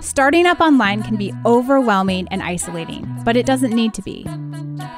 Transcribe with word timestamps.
Starting 0.00 0.46
up 0.46 0.60
online 0.60 1.02
can 1.02 1.16
be 1.16 1.32
overwhelming 1.44 2.28
and 2.30 2.42
isolating, 2.42 3.06
but 3.24 3.36
it 3.36 3.46
doesn't 3.46 3.72
need 3.72 3.94
to 3.94 4.02
be. 4.02 4.26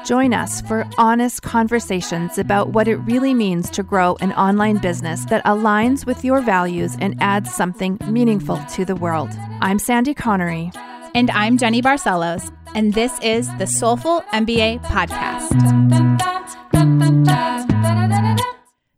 Join 0.05 0.35
us 0.35 0.61
for 0.63 0.87
honest 0.99 1.43
conversations 1.43 2.39
about 2.39 2.71
what 2.71 2.89
it 2.89 2.97
really 2.97 3.35
means 3.35 3.71
to 3.71 3.83
grow 3.83 4.17
an 4.21 4.33
online 4.33 4.79
business 4.79 5.25
that 5.27 5.45
aligns 5.45 6.07
with 6.07 6.25
your 6.25 6.41
values 6.41 6.97
and 7.01 7.17
adds 7.23 7.53
something 7.53 7.99
meaningful 8.09 8.59
to 8.75 8.85
the 8.85 8.97
world. 8.97 9.31
I'm 9.61 9.79
Sandy 9.79 10.15
Connery. 10.15 10.73
And 11.15 11.31
I'm 11.33 11.59
Jenny 11.59 11.83
Barcelos, 11.83 12.51
and 12.75 12.95
this 12.95 13.13
is 13.21 13.47
the 13.59 13.67
Soulful 13.67 14.23
MBA 14.33 14.83
Podcast. 14.85 15.53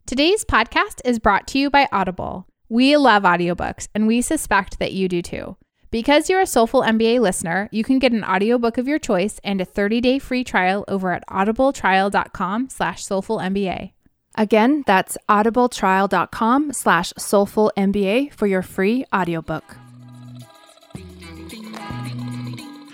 Today's 0.07 0.45
podcast 0.45 1.01
is 1.05 1.19
brought 1.19 1.49
to 1.49 1.59
you 1.59 1.71
by 1.71 1.89
Audible. 1.91 2.47
We 2.69 2.97
love 2.97 3.25
audiobooks, 3.25 3.89
and 3.95 4.07
we 4.07 4.23
suspect 4.23 4.79
that 4.79 4.93
you 4.93 5.09
do 5.09 5.23
too. 5.23 5.57
Because 5.95 6.29
you're 6.29 6.41
a 6.41 6.45
Soulful 6.45 6.83
MBA 6.83 7.21
listener, 7.21 7.69
you 7.71 7.85
can 7.85 8.01
get 8.01 8.11
an 8.11 8.25
audiobook 8.25 8.79
of 8.79 8.89
your 8.89 8.99
choice 8.99 9.39
and 9.45 9.61
a 9.61 9.65
30-day 9.65 10.19
free 10.19 10.43
trial 10.43 10.85
over 10.89 11.13
at 11.13 11.25
audibletrial.com 11.29 12.69
slash 12.69 13.05
soulfulmba. 13.05 13.93
Again, 14.35 14.83
that's 14.89 15.17
audibletrial.com 15.29 16.73
slash 16.73 17.13
soulfulmba 17.13 18.33
for 18.33 18.49
your 18.49 18.63
free 18.63 19.05
audiobook. 19.15 19.77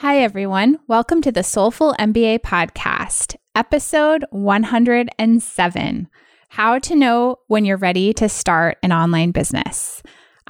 Hi, 0.00 0.18
everyone. 0.18 0.78
Welcome 0.86 1.22
to 1.22 1.32
the 1.32 1.42
Soulful 1.42 1.94
MBA 1.98 2.40
podcast, 2.40 3.36
episode 3.54 4.26
107 4.28 6.08
How 6.50 6.78
to 6.78 6.94
Know 6.94 7.36
When 7.46 7.64
You're 7.64 7.78
Ready 7.78 8.12
to 8.12 8.28
Start 8.28 8.76
an 8.82 8.92
Online 8.92 9.30
Business. 9.30 10.02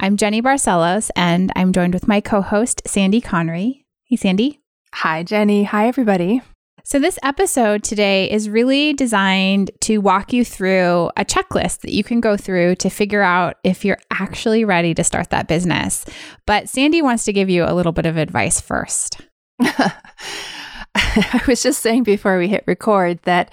I'm 0.02 0.16
Jenny 0.16 0.40
Barcelos, 0.40 1.10
and 1.14 1.52
I'm 1.56 1.74
joined 1.74 1.92
with 1.92 2.08
my 2.08 2.22
co 2.22 2.40
host, 2.40 2.80
Sandy 2.86 3.20
Connery. 3.20 3.84
Hey, 4.04 4.16
Sandy. 4.16 4.58
Hi, 4.94 5.22
Jenny. 5.22 5.64
Hi, 5.64 5.88
everybody. 5.88 6.40
So, 6.84 6.98
this 6.98 7.18
episode 7.22 7.84
today 7.84 8.30
is 8.30 8.48
really 8.48 8.94
designed 8.94 9.70
to 9.82 9.98
walk 9.98 10.32
you 10.32 10.42
through 10.42 11.10
a 11.18 11.24
checklist 11.26 11.80
that 11.80 11.92
you 11.92 12.02
can 12.02 12.22
go 12.22 12.38
through 12.38 12.76
to 12.76 12.88
figure 12.88 13.20
out 13.20 13.58
if 13.62 13.84
you're 13.84 13.98
actually 14.10 14.64
ready 14.64 14.94
to 14.94 15.04
start 15.04 15.28
that 15.28 15.48
business. 15.48 16.06
But 16.46 16.70
Sandy 16.70 17.02
wants 17.02 17.24
to 17.24 17.34
give 17.34 17.50
you 17.50 17.64
a 17.66 17.74
little 17.74 17.92
bit 17.92 18.06
of 18.06 18.16
advice 18.16 18.58
first. 18.58 19.20
I 19.60 21.42
was 21.46 21.62
just 21.62 21.82
saying 21.82 22.04
before 22.04 22.38
we 22.38 22.48
hit 22.48 22.64
record 22.66 23.20
that 23.24 23.52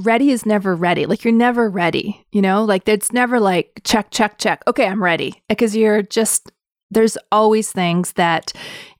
ready 0.00 0.30
is 0.30 0.44
never 0.44 0.74
ready. 0.74 1.06
Like 1.06 1.24
you're 1.24 1.32
never 1.32 1.68
ready, 1.68 2.24
you 2.32 2.42
know? 2.42 2.64
Like 2.64 2.88
it's 2.88 3.12
never 3.12 3.40
like 3.40 3.80
check, 3.84 4.10
check, 4.10 4.38
check. 4.38 4.62
Okay, 4.66 4.86
I'm 4.86 5.02
ready. 5.02 5.42
Because 5.48 5.74
you're 5.74 6.02
just, 6.02 6.50
there's 6.90 7.16
always 7.32 7.72
things 7.72 8.12
that 8.12 8.52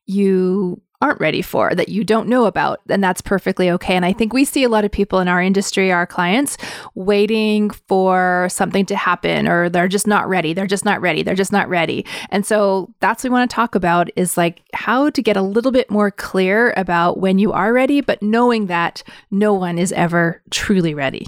you 0.07 0.81
aren't 1.01 1.21
ready 1.21 1.43
for 1.43 1.75
that 1.75 1.89
you 1.89 2.05
don't 2.05 2.29
know 2.29 2.47
about 2.47 2.81
and 2.89 3.03
that's 3.03 3.21
perfectly 3.21 3.71
okay. 3.71 3.95
And 3.95 4.05
i 4.05 4.13
think 4.13 4.33
we 4.33 4.45
see 4.45 4.65
a 4.65 4.69
lot 4.69 4.85
of 4.85 4.91
people 4.91 5.19
in 5.19 5.29
our 5.29 5.43
industry 5.43 5.93
our 5.93 6.07
clients 6.07 6.57
waiting 6.95 7.71
for 7.71 8.49
something 8.51 8.87
to 8.87 8.97
happen 8.97 9.49
or 9.49 9.69
they're 9.69 9.89
just 9.89 10.07
not 10.07 10.29
ready 10.29 10.53
they're 10.53 10.67
just 10.67 10.85
not 10.85 11.01
ready 11.01 11.23
they're 11.23 11.35
just 11.35 11.53
not 11.53 11.69
ready. 11.69 12.05
And 12.31 12.47
so 12.47 12.93
that's 13.01 13.25
what 13.25 13.31
we 13.31 13.35
want 13.35 13.51
to 13.51 13.55
talk 13.55 13.75
about 13.75 14.09
is 14.17 14.37
like 14.37 14.63
how 14.73 15.11
to 15.11 15.23
get 15.23 15.37
a 15.37 15.43
little 15.43 15.73
bit 15.73 15.91
more 15.91 16.11
clear 16.11 16.73
about 16.77 17.19
when 17.19 17.39
you 17.39 17.53
are 17.53 17.73
ready 17.73 18.01
but 18.01 18.23
knowing 18.23 18.67
that 18.67 19.03
no 19.31 19.53
one 19.55 19.79
is 19.79 19.93
ever 19.93 20.43
truly 20.51 20.95
ready. 20.95 21.27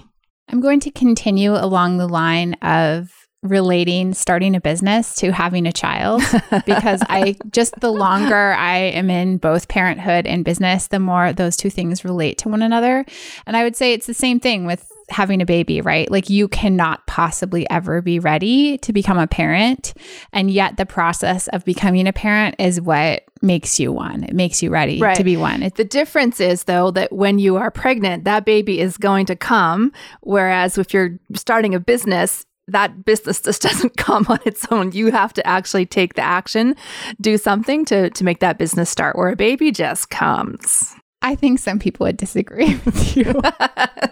I'm 0.48 0.60
going 0.60 0.80
to 0.80 0.90
continue 0.90 1.54
along 1.54 1.98
the 1.98 2.08
line 2.08 2.54
of 2.54 3.17
relating 3.42 4.14
starting 4.14 4.56
a 4.56 4.60
business 4.60 5.14
to 5.14 5.32
having 5.32 5.66
a 5.66 5.72
child 5.72 6.22
because 6.66 7.02
I 7.08 7.36
just 7.52 7.78
the 7.80 7.92
longer 7.92 8.52
I 8.52 8.78
am 8.78 9.10
in 9.10 9.38
both 9.38 9.68
parenthood 9.68 10.26
and 10.26 10.44
business, 10.44 10.88
the 10.88 10.98
more 10.98 11.32
those 11.32 11.56
two 11.56 11.70
things 11.70 12.04
relate 12.04 12.38
to 12.38 12.48
one 12.48 12.62
another. 12.62 13.04
And 13.46 13.56
I 13.56 13.62
would 13.62 13.76
say 13.76 13.92
it's 13.92 14.06
the 14.06 14.14
same 14.14 14.40
thing 14.40 14.66
with 14.66 14.90
having 15.10 15.40
a 15.40 15.46
baby, 15.46 15.80
right? 15.80 16.10
Like 16.10 16.28
you 16.28 16.48
cannot 16.48 17.06
possibly 17.06 17.68
ever 17.70 18.02
be 18.02 18.18
ready 18.18 18.76
to 18.78 18.92
become 18.92 19.18
a 19.18 19.26
parent. 19.26 19.94
And 20.32 20.50
yet 20.50 20.76
the 20.76 20.84
process 20.84 21.48
of 21.48 21.64
becoming 21.64 22.06
a 22.06 22.12
parent 22.12 22.56
is 22.58 22.80
what 22.80 23.22
makes 23.40 23.78
you 23.78 23.92
one. 23.92 24.24
It 24.24 24.34
makes 24.34 24.62
you 24.62 24.70
ready 24.70 25.00
right. 25.00 25.16
to 25.16 25.24
be 25.24 25.36
one. 25.36 25.60
the 25.76 25.84
difference 25.84 26.40
is 26.40 26.64
though 26.64 26.90
that 26.90 27.12
when 27.12 27.38
you 27.38 27.56
are 27.56 27.70
pregnant, 27.70 28.24
that 28.24 28.44
baby 28.44 28.80
is 28.80 28.96
going 28.96 29.26
to 29.26 29.36
come. 29.36 29.92
Whereas 30.20 30.76
if 30.76 30.92
you're 30.92 31.18
starting 31.34 31.74
a 31.74 31.80
business, 31.80 32.44
that 32.68 33.04
business 33.04 33.40
just 33.48 33.62
doesn't 33.62 33.96
come 33.96 34.26
on 34.28 34.38
its 34.44 34.66
own. 34.70 34.92
You 34.92 35.10
have 35.10 35.32
to 35.34 35.46
actually 35.46 35.86
take 35.86 36.14
the 36.14 36.22
action, 36.22 36.76
do 37.20 37.36
something 37.36 37.84
to 37.86 38.10
to 38.10 38.24
make 38.24 38.40
that 38.40 38.58
business 38.58 38.90
start 38.90 39.16
where 39.16 39.28
a 39.28 39.36
baby 39.36 39.72
just 39.72 40.10
comes. 40.10 40.94
I 41.20 41.34
think 41.34 41.58
some 41.58 41.78
people 41.78 42.04
would 42.06 42.16
disagree 42.16 42.76
with 42.84 43.16
you. 43.16 43.34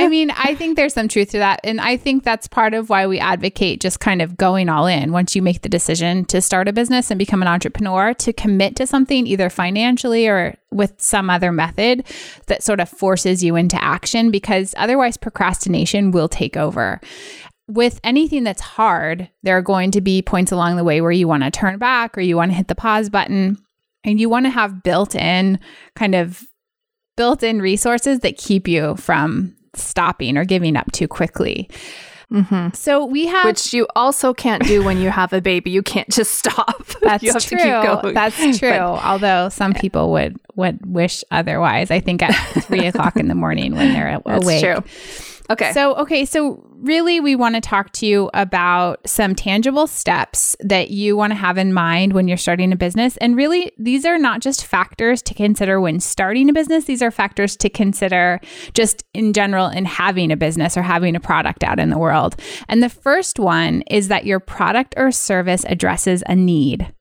I 0.00 0.08
mean, 0.08 0.30
I 0.30 0.54
think 0.54 0.76
there's 0.76 0.94
some 0.94 1.08
truth 1.08 1.30
to 1.30 1.38
that. 1.38 1.60
And 1.64 1.80
I 1.80 1.96
think 1.96 2.24
that's 2.24 2.48
part 2.48 2.74
of 2.74 2.88
why 2.88 3.06
we 3.06 3.18
advocate 3.18 3.80
just 3.80 4.00
kind 4.00 4.22
of 4.22 4.36
going 4.36 4.68
all 4.68 4.86
in 4.86 5.12
once 5.12 5.36
you 5.36 5.42
make 5.42 5.62
the 5.62 5.68
decision 5.68 6.24
to 6.26 6.40
start 6.40 6.68
a 6.68 6.72
business 6.72 7.10
and 7.10 7.18
become 7.18 7.42
an 7.42 7.48
entrepreneur, 7.48 8.14
to 8.14 8.32
commit 8.32 8.76
to 8.76 8.86
something 8.86 9.26
either 9.26 9.50
financially 9.50 10.26
or 10.26 10.56
with 10.70 10.94
some 11.00 11.28
other 11.30 11.52
method 11.52 12.04
that 12.46 12.62
sort 12.62 12.80
of 12.80 12.88
forces 12.88 13.44
you 13.44 13.56
into 13.56 13.82
action 13.82 14.30
because 14.30 14.74
otherwise 14.76 15.16
procrastination 15.16 16.10
will 16.10 16.28
take 16.28 16.56
over 16.56 17.00
with 17.70 18.00
anything 18.02 18.42
that's 18.42 18.60
hard, 18.60 19.30
there 19.44 19.56
are 19.56 19.62
going 19.62 19.92
to 19.92 20.00
be 20.00 20.22
points 20.22 20.50
along 20.50 20.74
the 20.74 20.82
way 20.82 21.00
where 21.00 21.12
you 21.12 21.28
want 21.28 21.44
to 21.44 21.52
turn 21.52 21.78
back 21.78 22.18
or 22.18 22.20
you 22.20 22.36
want 22.36 22.50
to 22.50 22.56
hit 22.56 22.66
the 22.66 22.74
pause 22.74 23.08
button. 23.08 23.56
And 24.02 24.18
you 24.18 24.28
want 24.28 24.46
to 24.46 24.50
have 24.50 24.82
built 24.82 25.14
in 25.14 25.60
kind 25.94 26.14
of 26.14 26.42
built 27.16 27.42
in 27.42 27.60
resources 27.60 28.20
that 28.20 28.38
keep 28.38 28.66
you 28.66 28.96
from 28.96 29.54
stopping 29.74 30.36
or 30.36 30.44
giving 30.44 30.76
up 30.76 30.90
too 30.92 31.08
quickly. 31.08 31.68
Mm-hmm. 32.32 32.74
So 32.74 33.04
we 33.04 33.26
have, 33.26 33.44
which 33.44 33.72
you 33.72 33.88
also 33.96 34.32
can't 34.32 34.62
do 34.64 34.84
when 34.84 34.98
you 35.00 35.10
have 35.10 35.32
a 35.32 35.40
baby. 35.40 35.70
You 35.70 35.82
can't 35.82 36.08
just 36.08 36.34
stop. 36.34 36.86
That's 37.02 37.44
true. 37.44 37.58
That's 38.12 38.36
true. 38.58 38.70
But, 38.70 39.04
Although 39.04 39.48
some 39.48 39.74
people 39.74 40.12
would 40.12 40.38
would 40.54 40.84
wish 40.86 41.24
otherwise. 41.32 41.90
I 41.90 41.98
think 41.98 42.22
at 42.22 42.34
three 42.64 42.86
o'clock 42.86 43.16
in 43.16 43.26
the 43.26 43.34
morning 43.34 43.74
when 43.74 43.92
they're 43.92 44.20
awake. 44.26 44.62
True. 44.62 44.84
Okay. 45.50 45.72
So, 45.72 45.96
okay. 45.96 46.24
So, 46.24 46.64
really, 46.78 47.18
we 47.20 47.34
want 47.34 47.56
to 47.56 47.60
talk 47.60 47.90
to 47.92 48.06
you 48.06 48.30
about 48.32 49.06
some 49.06 49.34
tangible 49.34 49.88
steps 49.88 50.56
that 50.60 50.90
you 50.90 51.16
want 51.16 51.32
to 51.32 51.34
have 51.34 51.58
in 51.58 51.74
mind 51.74 52.12
when 52.12 52.28
you're 52.28 52.36
starting 52.36 52.72
a 52.72 52.76
business. 52.76 53.16
And 53.16 53.36
really, 53.36 53.72
these 53.76 54.04
are 54.04 54.16
not 54.16 54.40
just 54.40 54.64
factors 54.64 55.20
to 55.22 55.34
consider 55.34 55.80
when 55.80 55.98
starting 55.98 56.48
a 56.48 56.52
business, 56.52 56.84
these 56.84 57.02
are 57.02 57.10
factors 57.10 57.56
to 57.58 57.68
consider 57.68 58.40
just 58.74 59.04
in 59.12 59.32
general 59.32 59.66
in 59.66 59.84
having 59.84 60.30
a 60.30 60.36
business 60.36 60.76
or 60.76 60.82
having 60.82 61.16
a 61.16 61.20
product 61.20 61.64
out 61.64 61.80
in 61.80 61.90
the 61.90 61.98
world. 61.98 62.36
And 62.68 62.82
the 62.82 62.88
first 62.88 63.40
one 63.40 63.82
is 63.90 64.08
that 64.08 64.24
your 64.24 64.40
product 64.40 64.94
or 64.96 65.10
service 65.10 65.64
addresses 65.68 66.22
a 66.26 66.36
need. 66.36 66.94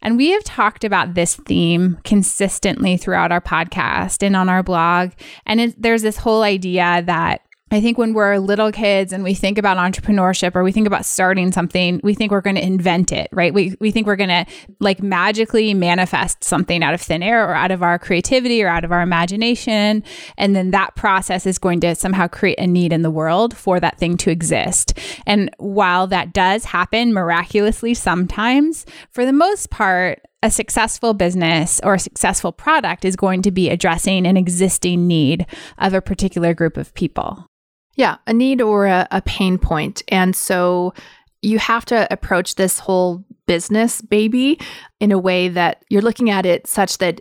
And 0.00 0.16
we 0.16 0.30
have 0.30 0.42
talked 0.44 0.84
about 0.84 1.14
this 1.14 1.36
theme 1.36 1.98
consistently 2.04 2.96
throughout 2.96 3.30
our 3.30 3.42
podcast 3.42 4.22
and 4.22 4.34
on 4.34 4.48
our 4.48 4.62
blog. 4.62 5.10
And 5.44 5.60
it, 5.60 5.80
there's 5.80 6.02
this 6.02 6.16
whole 6.16 6.42
idea 6.42 7.02
that 7.04 7.42
I 7.72 7.80
think 7.80 7.98
when 7.98 8.14
we're 8.14 8.38
little 8.38 8.72
kids 8.72 9.12
and 9.12 9.22
we 9.22 9.32
think 9.32 9.56
about 9.56 9.76
entrepreneurship 9.76 10.56
or 10.56 10.64
we 10.64 10.72
think 10.72 10.88
about 10.88 11.04
starting 11.04 11.52
something, 11.52 12.00
we 12.02 12.14
think 12.14 12.32
we're 12.32 12.40
going 12.40 12.56
to 12.56 12.64
invent 12.64 13.12
it, 13.12 13.28
right? 13.32 13.54
We, 13.54 13.76
we 13.80 13.92
think 13.92 14.08
we're 14.08 14.16
going 14.16 14.28
to 14.28 14.46
like 14.80 15.02
magically 15.02 15.72
manifest 15.72 16.42
something 16.42 16.82
out 16.82 16.94
of 16.94 17.00
thin 17.00 17.22
air 17.22 17.48
or 17.48 17.54
out 17.54 17.70
of 17.70 17.80
our 17.80 17.96
creativity 17.96 18.60
or 18.60 18.68
out 18.68 18.84
of 18.84 18.90
our 18.90 19.02
imagination. 19.02 20.02
And 20.36 20.56
then 20.56 20.72
that 20.72 20.96
process 20.96 21.46
is 21.46 21.58
going 21.58 21.78
to 21.80 21.94
somehow 21.94 22.26
create 22.26 22.58
a 22.58 22.66
need 22.66 22.92
in 22.92 23.02
the 23.02 23.10
world 23.10 23.56
for 23.56 23.78
that 23.78 23.98
thing 23.98 24.16
to 24.18 24.30
exist. 24.30 24.98
And 25.24 25.48
while 25.58 26.08
that 26.08 26.32
does 26.32 26.64
happen 26.64 27.12
miraculously 27.12 27.94
sometimes, 27.94 28.84
for 29.12 29.24
the 29.24 29.32
most 29.32 29.70
part, 29.70 30.22
a 30.42 30.50
successful 30.50 31.14
business 31.14 31.80
or 31.84 31.94
a 31.94 31.98
successful 31.98 32.50
product 32.50 33.04
is 33.04 33.14
going 33.14 33.42
to 33.42 33.50
be 33.50 33.68
addressing 33.68 34.26
an 34.26 34.36
existing 34.36 35.06
need 35.06 35.46
of 35.78 35.92
a 35.94 36.00
particular 36.00 36.54
group 36.54 36.76
of 36.76 36.94
people. 36.94 37.49
Yeah, 38.00 38.16
a 38.26 38.32
need 38.32 38.62
or 38.62 38.86
a, 38.86 39.06
a 39.10 39.20
pain 39.20 39.58
point. 39.58 40.02
And 40.08 40.34
so 40.34 40.94
you 41.42 41.58
have 41.58 41.84
to 41.84 42.10
approach 42.10 42.54
this 42.54 42.78
whole 42.78 43.22
business 43.44 44.00
baby 44.00 44.58
in 45.00 45.12
a 45.12 45.18
way 45.18 45.50
that 45.50 45.84
you're 45.90 46.00
looking 46.00 46.30
at 46.30 46.46
it 46.46 46.66
such 46.66 46.96
that 46.96 47.20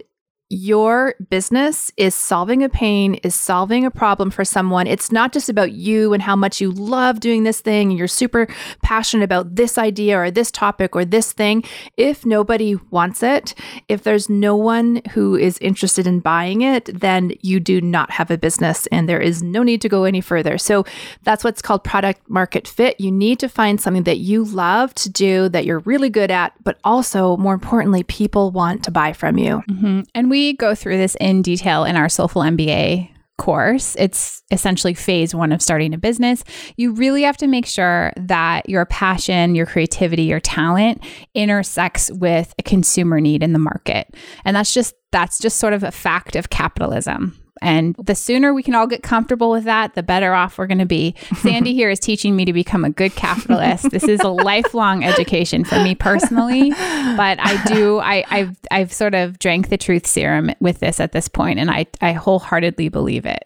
your 0.50 1.14
business 1.30 1.92
is 1.96 2.16
solving 2.16 2.64
a 2.64 2.70
pain, 2.70 3.16
is 3.16 3.36
solving 3.36 3.86
a 3.86 3.92
problem 3.92 4.32
for 4.32 4.44
someone. 4.44 4.88
It's 4.88 5.12
not 5.12 5.32
just 5.32 5.48
about 5.48 5.74
you 5.74 6.12
and 6.12 6.24
how 6.24 6.36
much 6.36 6.60
you 6.60 6.72
love 6.72 7.20
doing 7.20 7.44
this 7.44 7.62
thing 7.62 7.90
and 7.90 7.98
you're 8.00 8.08
super 8.08 8.48
passionate 8.82 9.24
about 9.24 9.56
this 9.56 9.78
idea 9.78 10.18
or 10.18 10.32
this 10.32 10.50
topic 10.50 10.96
or 10.96 11.06
this 11.06 11.32
thing. 11.34 11.64
If 11.98 12.26
nobody 12.26 12.76
wants 12.90 13.22
it, 13.22 13.54
if 13.90 14.02
there's 14.02 14.28
no 14.28 14.56
one 14.56 15.04
who 15.12 15.36
is 15.36 15.60
interested 15.60 16.08
in 16.08 16.20
buying 16.20 16.62
it, 16.62 16.90
then 17.00 17.34
you 17.42 17.60
do 17.60 17.80
not 17.80 18.10
have 18.10 18.32
a 18.32 18.38
business 18.38 18.88
and 18.88 19.08
there 19.08 19.22
is 19.22 19.44
no 19.44 19.62
need 19.62 19.82
to 19.82 19.90
go 19.90 20.04
any 20.04 20.22
further. 20.22 20.58
So 20.58 20.84
that's 21.22 21.44
what's 21.44 21.62
called 21.62 21.84
product 21.84 22.28
market 22.28 22.68
fit. 22.68 23.00
You 23.00 23.12
need 23.12 23.38
to 23.40 23.50
find 23.50 23.80
something 23.80 24.04
that 24.04 24.18
you 24.18 24.46
love 24.46 24.96
to 24.96 25.12
do, 25.12 25.48
that 25.50 25.66
you're 25.66 25.80
really 25.80 26.10
good 26.10 26.32
at, 26.32 26.54
but 26.64 26.80
also 26.84 27.38
more 27.38 27.54
importantly, 27.54 28.02
people 28.02 28.50
want 28.50 28.84
to 28.86 28.92
buy 28.92 29.14
from 29.14 29.38
you. 29.38 29.62
Mm-hmm. 29.70 30.02
And 30.16 30.30
we 30.32 30.39
we 30.40 30.54
go 30.54 30.74
through 30.74 30.98
this 30.98 31.16
in 31.20 31.42
detail 31.42 31.84
in 31.84 31.98
our 31.98 32.08
Soulful 32.08 32.42
MBA 32.44 33.10
course. 33.38 33.96
It's 34.00 34.42
essentially 34.52 34.94
phase 34.94 35.36
one 35.36 35.52
of 35.52 35.62
starting 35.62 35.94
a 35.94 35.98
business. 35.98 36.46
You 36.78 36.94
really 36.94 37.24
have 37.24 37.36
to 37.38 37.48
make 37.48 37.66
sure 37.66 38.14
that 38.16 38.70
your 38.70 38.86
passion, 38.86 39.54
your 39.54 39.66
creativity, 39.66 40.24
your 40.24 40.40
talent 40.40 41.04
intersects 41.34 42.10
with 42.14 42.54
a 42.58 42.64
consumer 42.64 43.20
need 43.20 43.44
in 43.44 43.52
the 43.52 43.60
market. 43.60 44.16
And 44.46 44.56
that's 44.56 44.74
just 44.74 44.94
that's 45.12 45.40
just 45.40 45.58
sort 45.58 45.74
of 45.74 45.84
a 45.84 45.92
fact 45.92 46.38
of 46.38 46.50
capitalism. 46.50 47.38
And 47.62 47.96
the 47.96 48.16
sooner 48.16 48.54
we 48.54 48.64
can 48.64 48.76
all 48.76 48.88
get 48.88 49.04
comfortable 49.04 49.50
with 49.50 49.66
that, 49.66 49.96
the 49.96 50.04
better 50.04 50.34
off 50.34 50.58
we're 50.58 50.68
going 50.68 50.80
to 50.80 50.86
be. 50.86 51.16
Sandy 51.38 51.74
here 51.74 51.90
is 51.90 52.00
teaching 52.00 52.36
me 52.36 52.46
to 52.46 52.54
become 52.54 52.86
a 52.86 52.90
good 52.90 53.16
capitalist. 53.16 53.92
this 53.92 54.04
is 54.04 54.20
a 54.22 54.30
lifelong 54.30 55.04
education 55.04 55.64
for 55.64 55.82
me 55.84 55.96
personally, 55.96 56.72
but 56.72 57.40
I 57.40 57.64
do 57.68 58.00
I 58.00 58.24
I've 58.30 58.58
I've 58.72 58.94
sort 58.94 59.16
of 59.16 59.40
drank 59.40 59.70
the 59.70 59.78
truth 59.78 60.08
serum 60.08 60.52
with 60.60 60.80
this 60.80 61.00
at 61.00 61.12
this 61.12 61.28
point 61.28 61.60
and 61.60 61.70
I 61.70 61.88
I 62.02 62.14
wholeheartedly 62.14 62.90
believe 62.90 63.26
it. 63.26 63.46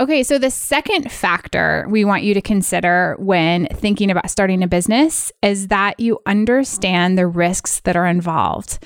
Okay, 0.00 0.22
so 0.22 0.38
the 0.38 0.50
second 0.50 1.12
factor 1.12 1.84
we 1.90 2.06
want 2.06 2.22
you 2.22 2.32
to 2.32 2.40
consider 2.40 3.16
when 3.18 3.66
thinking 3.66 4.10
about 4.10 4.30
starting 4.30 4.62
a 4.62 4.66
business 4.66 5.30
is 5.42 5.68
that 5.68 6.00
you 6.00 6.18
understand 6.24 7.18
the 7.18 7.26
risks 7.26 7.80
that 7.80 7.96
are 7.96 8.06
involved. 8.06 8.78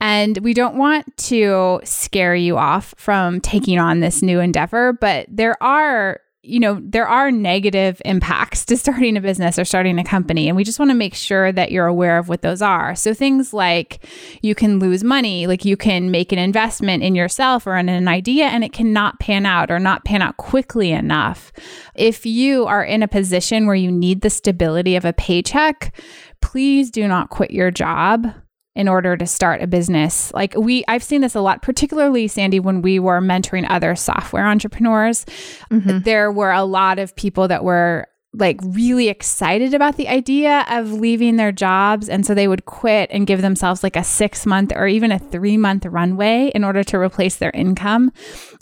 And 0.00 0.38
we 0.38 0.54
don't 0.54 0.76
want 0.76 1.14
to 1.28 1.82
scare 1.84 2.34
you 2.34 2.56
off 2.56 2.94
from 2.96 3.38
taking 3.42 3.78
on 3.78 4.00
this 4.00 4.22
new 4.22 4.40
endeavor, 4.40 4.94
but 4.94 5.26
there 5.28 5.62
are 5.62 6.21
you 6.44 6.58
know, 6.58 6.80
there 6.82 7.06
are 7.06 7.30
negative 7.30 8.02
impacts 8.04 8.64
to 8.66 8.76
starting 8.76 9.16
a 9.16 9.20
business 9.20 9.58
or 9.58 9.64
starting 9.64 9.98
a 9.98 10.04
company. 10.04 10.48
And 10.48 10.56
we 10.56 10.64
just 10.64 10.78
want 10.78 10.90
to 10.90 10.96
make 10.96 11.14
sure 11.14 11.52
that 11.52 11.70
you're 11.70 11.86
aware 11.86 12.18
of 12.18 12.28
what 12.28 12.42
those 12.42 12.60
are. 12.60 12.94
So 12.94 13.14
things 13.14 13.54
like 13.54 14.04
you 14.42 14.54
can 14.54 14.78
lose 14.78 15.04
money, 15.04 15.46
like 15.46 15.64
you 15.64 15.76
can 15.76 16.10
make 16.10 16.32
an 16.32 16.38
investment 16.38 17.02
in 17.02 17.14
yourself 17.14 17.66
or 17.66 17.76
in 17.76 17.88
an 17.88 18.08
idea 18.08 18.46
and 18.46 18.64
it 18.64 18.72
cannot 18.72 19.20
pan 19.20 19.46
out 19.46 19.70
or 19.70 19.78
not 19.78 20.04
pan 20.04 20.22
out 20.22 20.36
quickly 20.36 20.90
enough. 20.90 21.52
If 21.94 22.26
you 22.26 22.66
are 22.66 22.84
in 22.84 23.02
a 23.02 23.08
position 23.08 23.66
where 23.66 23.76
you 23.76 23.92
need 23.92 24.22
the 24.22 24.30
stability 24.30 24.96
of 24.96 25.04
a 25.04 25.12
paycheck, 25.12 25.94
please 26.40 26.90
do 26.90 27.06
not 27.06 27.30
quit 27.30 27.52
your 27.52 27.70
job 27.70 28.34
in 28.74 28.88
order 28.88 29.16
to 29.16 29.26
start 29.26 29.62
a 29.62 29.66
business. 29.66 30.32
Like 30.32 30.54
we 30.56 30.84
I've 30.88 31.02
seen 31.02 31.20
this 31.20 31.34
a 31.34 31.40
lot, 31.40 31.62
particularly 31.62 32.28
Sandy 32.28 32.60
when 32.60 32.82
we 32.82 32.98
were 32.98 33.20
mentoring 33.20 33.66
other 33.68 33.94
software 33.94 34.46
entrepreneurs. 34.46 35.26
Mm-hmm. 35.70 36.00
There 36.00 36.32
were 36.32 36.52
a 36.52 36.64
lot 36.64 36.98
of 36.98 37.14
people 37.14 37.48
that 37.48 37.64
were 37.64 38.06
like 38.34 38.58
really 38.62 39.08
excited 39.08 39.74
about 39.74 39.96
the 39.96 40.08
idea 40.08 40.64
of 40.70 40.90
leaving 40.90 41.36
their 41.36 41.52
jobs 41.52 42.08
and 42.08 42.24
so 42.24 42.34
they 42.34 42.48
would 42.48 42.64
quit 42.64 43.10
and 43.12 43.26
give 43.26 43.42
themselves 43.42 43.82
like 43.82 43.94
a 43.94 44.02
6 44.02 44.46
month 44.46 44.72
or 44.74 44.86
even 44.86 45.12
a 45.12 45.18
3 45.18 45.58
month 45.58 45.84
runway 45.84 46.50
in 46.54 46.64
order 46.64 46.82
to 46.82 46.96
replace 46.96 47.36
their 47.36 47.50
income. 47.50 48.10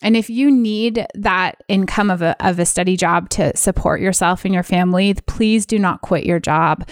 And 0.03 0.17
if 0.17 0.29
you 0.29 0.51
need 0.51 1.07
that 1.15 1.63
income 1.69 2.11
of 2.11 2.21
a 2.21 2.35
of 2.45 2.59
a 2.59 2.67
steady 2.67 2.97
job 2.97 3.29
to 3.31 3.57
support 3.57 4.01
yourself 4.01 4.45
and 4.45 4.53
your 4.53 4.65
family, 4.65 5.15
please 5.27 5.67
do 5.67 5.79
not 5.79 6.01
quit 6.01 6.25
your 6.25 6.41
job 6.41 6.85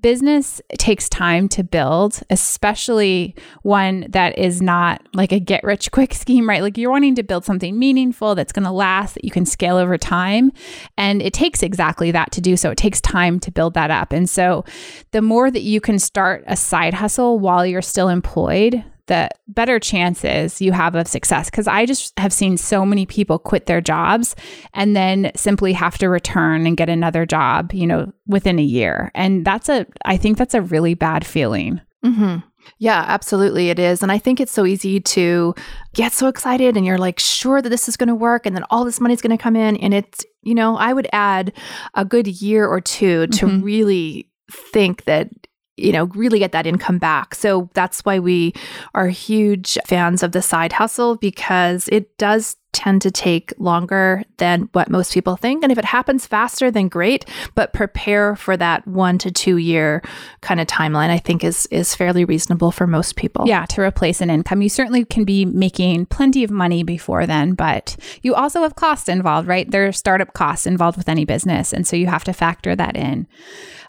business 0.00 0.60
takes 0.78 1.08
time 1.08 1.48
to 1.48 1.62
build, 1.62 2.20
especially 2.28 3.34
one 3.62 4.06
that 4.08 4.36
is 4.36 4.60
not 4.60 5.06
like 5.14 5.32
a 5.32 5.38
get 5.38 5.62
rich 5.62 5.90
quick 5.90 6.12
scheme, 6.22 6.48
right? 6.48 6.62
Like 6.62 6.76
you're 6.76 6.90
wanting 6.90 7.14
to 7.16 7.22
build 7.22 7.44
something 7.44 7.78
meaningful 7.78 8.34
that's 8.34 8.52
going 8.52 8.64
to 8.64 8.72
last, 8.72 9.14
that 9.14 9.24
you 9.24 9.30
can 9.30 9.46
scale 9.46 9.76
over 9.76 9.96
time. 9.96 10.50
And 10.96 11.22
it 11.22 11.32
takes 11.32 11.62
exactly 11.62 12.10
that 12.10 12.32
to 12.32 12.40
do 12.40 12.56
so. 12.56 12.70
It 12.70 12.78
takes 12.78 13.00
time 13.00 13.38
to 13.40 13.50
build 13.50 13.74
that 13.74 13.90
up. 13.90 14.12
And 14.12 14.28
so 14.28 14.64
the 15.12 15.22
more 15.22 15.50
that 15.50 15.62
you 15.62 15.80
can 15.80 15.98
start 15.98 16.44
a 16.46 16.56
side 16.56 16.94
hustle 16.94 17.38
while 17.38 17.64
you're 17.64 17.82
still 17.82 18.08
employed, 18.08 18.84
the 19.06 19.28
better 19.48 19.78
chances 19.78 20.60
you 20.60 20.72
have 20.72 20.94
of 20.94 21.08
success. 21.08 21.50
Because 21.50 21.66
I 21.66 21.86
just 21.86 22.18
have 22.18 22.32
seen 22.32 22.56
so 22.56 22.84
many 22.84 23.06
people 23.06 23.38
quit 23.38 23.66
their 23.66 23.80
jobs 23.80 24.34
and 24.74 24.96
then 24.96 25.30
simply 25.34 25.72
have 25.72 25.98
to 25.98 26.08
return 26.08 26.66
and 26.66 26.76
get 26.76 26.88
another 26.88 27.26
job, 27.26 27.72
you 27.72 27.86
know, 27.86 28.12
within 28.26 28.58
a 28.58 28.62
year. 28.62 29.10
And 29.14 29.44
that's 29.44 29.68
a, 29.68 29.86
I 30.04 30.16
think 30.16 30.38
that's 30.38 30.54
a 30.54 30.62
really 30.62 30.94
bad 30.94 31.26
feeling. 31.26 31.80
Mm-hmm. 32.04 32.38
Yeah, 32.78 33.04
absolutely. 33.06 33.70
It 33.70 33.78
is. 33.78 34.02
And 34.02 34.10
I 34.10 34.18
think 34.18 34.40
it's 34.40 34.52
so 34.52 34.66
easy 34.66 35.00
to 35.00 35.54
get 35.94 36.12
so 36.12 36.26
excited 36.28 36.76
and 36.76 36.84
you're 36.84 36.98
like 36.98 37.18
sure 37.18 37.62
that 37.62 37.68
this 37.68 37.88
is 37.88 37.96
going 37.96 38.08
to 38.08 38.14
work 38.14 38.44
and 38.44 38.56
then 38.56 38.64
all 38.70 38.84
this 38.84 39.00
money's 39.00 39.22
going 39.22 39.36
to 39.36 39.42
come 39.42 39.56
in. 39.56 39.76
And 39.76 39.94
it's, 39.94 40.24
you 40.42 40.54
know, 40.54 40.76
I 40.76 40.92
would 40.92 41.08
add 41.12 41.52
a 41.94 42.04
good 42.04 42.26
year 42.26 42.66
or 42.66 42.80
two 42.80 43.28
to 43.28 43.46
mm-hmm. 43.46 43.62
really 43.62 44.30
think 44.72 45.04
that 45.04 45.28
you 45.76 45.92
know, 45.92 46.04
really 46.06 46.38
get 46.38 46.52
that 46.52 46.66
income 46.66 46.98
back. 46.98 47.34
So 47.34 47.68
that's 47.74 48.00
why 48.00 48.18
we 48.18 48.54
are 48.94 49.08
huge 49.08 49.76
fans 49.86 50.22
of 50.22 50.32
the 50.32 50.42
side 50.42 50.72
hustle 50.72 51.16
because 51.16 51.88
it 51.88 52.16
does 52.18 52.56
tend 52.72 53.00
to 53.02 53.10
take 53.10 53.52
longer 53.58 54.22
than 54.36 54.68
what 54.72 54.90
most 54.90 55.14
people 55.14 55.36
think. 55.36 55.62
And 55.62 55.72
if 55.72 55.78
it 55.78 55.84
happens 55.84 56.26
faster, 56.26 56.70
then 56.70 56.88
great. 56.88 57.24
But 57.54 57.72
prepare 57.72 58.36
for 58.36 58.56
that 58.56 58.86
one 58.86 59.18
to 59.18 59.30
two 59.30 59.56
year 59.56 60.02
kind 60.42 60.60
of 60.60 60.66
timeline, 60.66 61.10
I 61.10 61.18
think 61.18 61.42
is 61.42 61.66
is 61.70 61.94
fairly 61.94 62.24
reasonable 62.24 62.70
for 62.70 62.86
most 62.86 63.16
people. 63.16 63.46
Yeah, 63.46 63.64
to 63.66 63.80
replace 63.80 64.20
an 64.20 64.30
income. 64.30 64.62
You 64.62 64.68
certainly 64.68 65.04
can 65.04 65.24
be 65.24 65.44
making 65.44 66.06
plenty 66.06 66.44
of 66.44 66.50
money 66.50 66.82
before 66.82 67.26
then, 67.26 67.54
but 67.54 67.96
you 68.22 68.34
also 68.34 68.62
have 68.62 68.76
costs 68.76 69.08
involved, 69.08 69.48
right? 69.48 69.70
There 69.70 69.86
are 69.86 69.92
startup 69.92 70.34
costs 70.34 70.66
involved 70.66 70.98
with 70.98 71.08
any 71.08 71.24
business. 71.24 71.72
And 71.72 71.86
so 71.86 71.96
you 71.96 72.06
have 72.06 72.24
to 72.24 72.32
factor 72.32 72.76
that 72.76 72.96
in. 72.96 73.26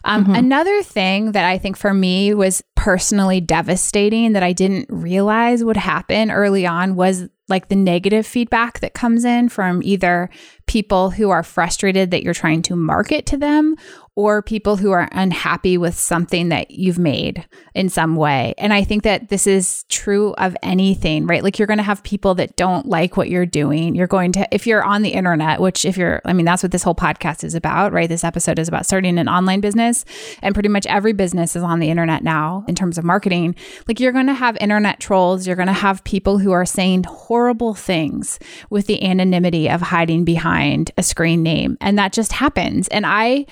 Um, 0.04 0.24
mm-hmm. 0.24 0.34
Another 0.34 0.82
thing 0.82 1.32
that 1.32 1.44
I 1.44 1.58
think 1.58 1.76
for 1.76 1.92
me 1.92 2.32
was 2.32 2.62
personally 2.76 3.40
devastating 3.40 4.32
that 4.32 4.42
I 4.42 4.52
didn't 4.52 4.86
realize 4.88 5.64
would 5.64 5.76
happen 5.76 6.30
early 6.30 6.66
on 6.66 6.94
was 6.94 7.28
like 7.48 7.68
the 7.68 7.76
negative 7.76 8.26
feedback 8.26 8.80
that 8.80 8.94
comes 8.94 9.24
in 9.24 9.48
from 9.48 9.82
either 9.82 10.28
people 10.66 11.10
who 11.10 11.30
are 11.30 11.42
frustrated 11.42 12.10
that 12.10 12.22
you're 12.22 12.34
trying 12.34 12.62
to 12.62 12.76
market 12.76 13.26
to 13.26 13.36
them 13.36 13.74
or 14.18 14.42
people 14.42 14.76
who 14.76 14.90
are 14.90 15.08
unhappy 15.12 15.78
with 15.78 15.96
something 15.96 16.48
that 16.48 16.72
you've 16.72 16.98
made 16.98 17.46
in 17.72 17.88
some 17.88 18.16
way. 18.16 18.52
And 18.58 18.72
I 18.72 18.82
think 18.82 19.04
that 19.04 19.28
this 19.28 19.46
is 19.46 19.84
true 19.88 20.32
of 20.38 20.56
anything, 20.60 21.28
right? 21.28 21.44
Like 21.44 21.56
you're 21.56 21.68
going 21.68 21.78
to 21.78 21.84
have 21.84 22.02
people 22.02 22.34
that 22.34 22.56
don't 22.56 22.86
like 22.86 23.16
what 23.16 23.30
you're 23.30 23.46
doing. 23.46 23.94
You're 23.94 24.08
going 24.08 24.32
to, 24.32 24.48
if 24.52 24.66
you're 24.66 24.82
on 24.82 25.02
the 25.02 25.10
internet, 25.10 25.60
which 25.60 25.84
if 25.84 25.96
you're, 25.96 26.20
I 26.24 26.32
mean, 26.32 26.46
that's 26.46 26.64
what 26.64 26.72
this 26.72 26.82
whole 26.82 26.96
podcast 26.96 27.44
is 27.44 27.54
about, 27.54 27.92
right? 27.92 28.08
This 28.08 28.24
episode 28.24 28.58
is 28.58 28.66
about 28.66 28.86
starting 28.86 29.20
an 29.20 29.28
online 29.28 29.60
business. 29.60 30.04
And 30.42 30.52
pretty 30.52 30.68
much 30.68 30.84
every 30.86 31.12
business 31.12 31.54
is 31.54 31.62
on 31.62 31.78
the 31.78 31.88
internet 31.88 32.24
now 32.24 32.64
in 32.66 32.74
terms 32.74 32.98
of 32.98 33.04
marketing. 33.04 33.54
Like 33.86 34.00
you're 34.00 34.10
going 34.10 34.26
to 34.26 34.34
have 34.34 34.56
internet 34.60 34.98
trolls. 34.98 35.46
You're 35.46 35.54
going 35.54 35.68
to 35.68 35.72
have 35.72 36.02
people 36.02 36.38
who 36.38 36.50
are 36.50 36.66
saying 36.66 37.04
horrible 37.04 37.72
things 37.72 38.40
with 38.68 38.88
the 38.88 39.00
anonymity 39.00 39.70
of 39.70 39.80
hiding 39.80 40.24
behind 40.24 40.90
a 40.98 41.04
screen 41.04 41.44
name. 41.44 41.78
And 41.80 41.96
that 42.00 42.12
just 42.12 42.32
happens. 42.32 42.88
And 42.88 43.06
I, 43.06 43.46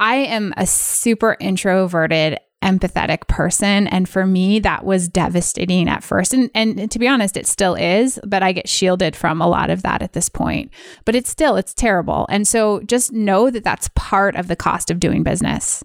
I 0.00 0.16
am 0.16 0.52
a 0.56 0.66
super 0.66 1.36
introverted 1.38 2.38
empathetic 2.62 3.26
person. 3.26 3.86
And 3.86 4.08
for 4.08 4.26
me 4.26 4.58
that 4.60 4.84
was 4.84 5.08
devastating 5.08 5.88
at 5.88 6.04
first. 6.04 6.34
And 6.34 6.50
and 6.54 6.90
to 6.90 6.98
be 6.98 7.08
honest 7.08 7.36
it 7.36 7.46
still 7.46 7.74
is 7.74 8.18
but 8.26 8.42
I 8.42 8.52
get 8.52 8.68
shielded 8.68 9.16
from 9.16 9.40
a 9.40 9.48
lot 9.48 9.70
of 9.70 9.82
that 9.82 10.02
at 10.02 10.12
this 10.12 10.28
point. 10.28 10.70
But 11.04 11.14
it's 11.14 11.30
still 11.30 11.56
it's 11.56 11.72
terrible. 11.72 12.26
And 12.28 12.46
so 12.46 12.80
just 12.80 13.12
know 13.12 13.50
that 13.50 13.64
that's 13.64 13.88
part 13.94 14.36
of 14.36 14.48
the 14.48 14.56
cost 14.56 14.90
of 14.90 15.00
doing 15.00 15.22
business. 15.22 15.82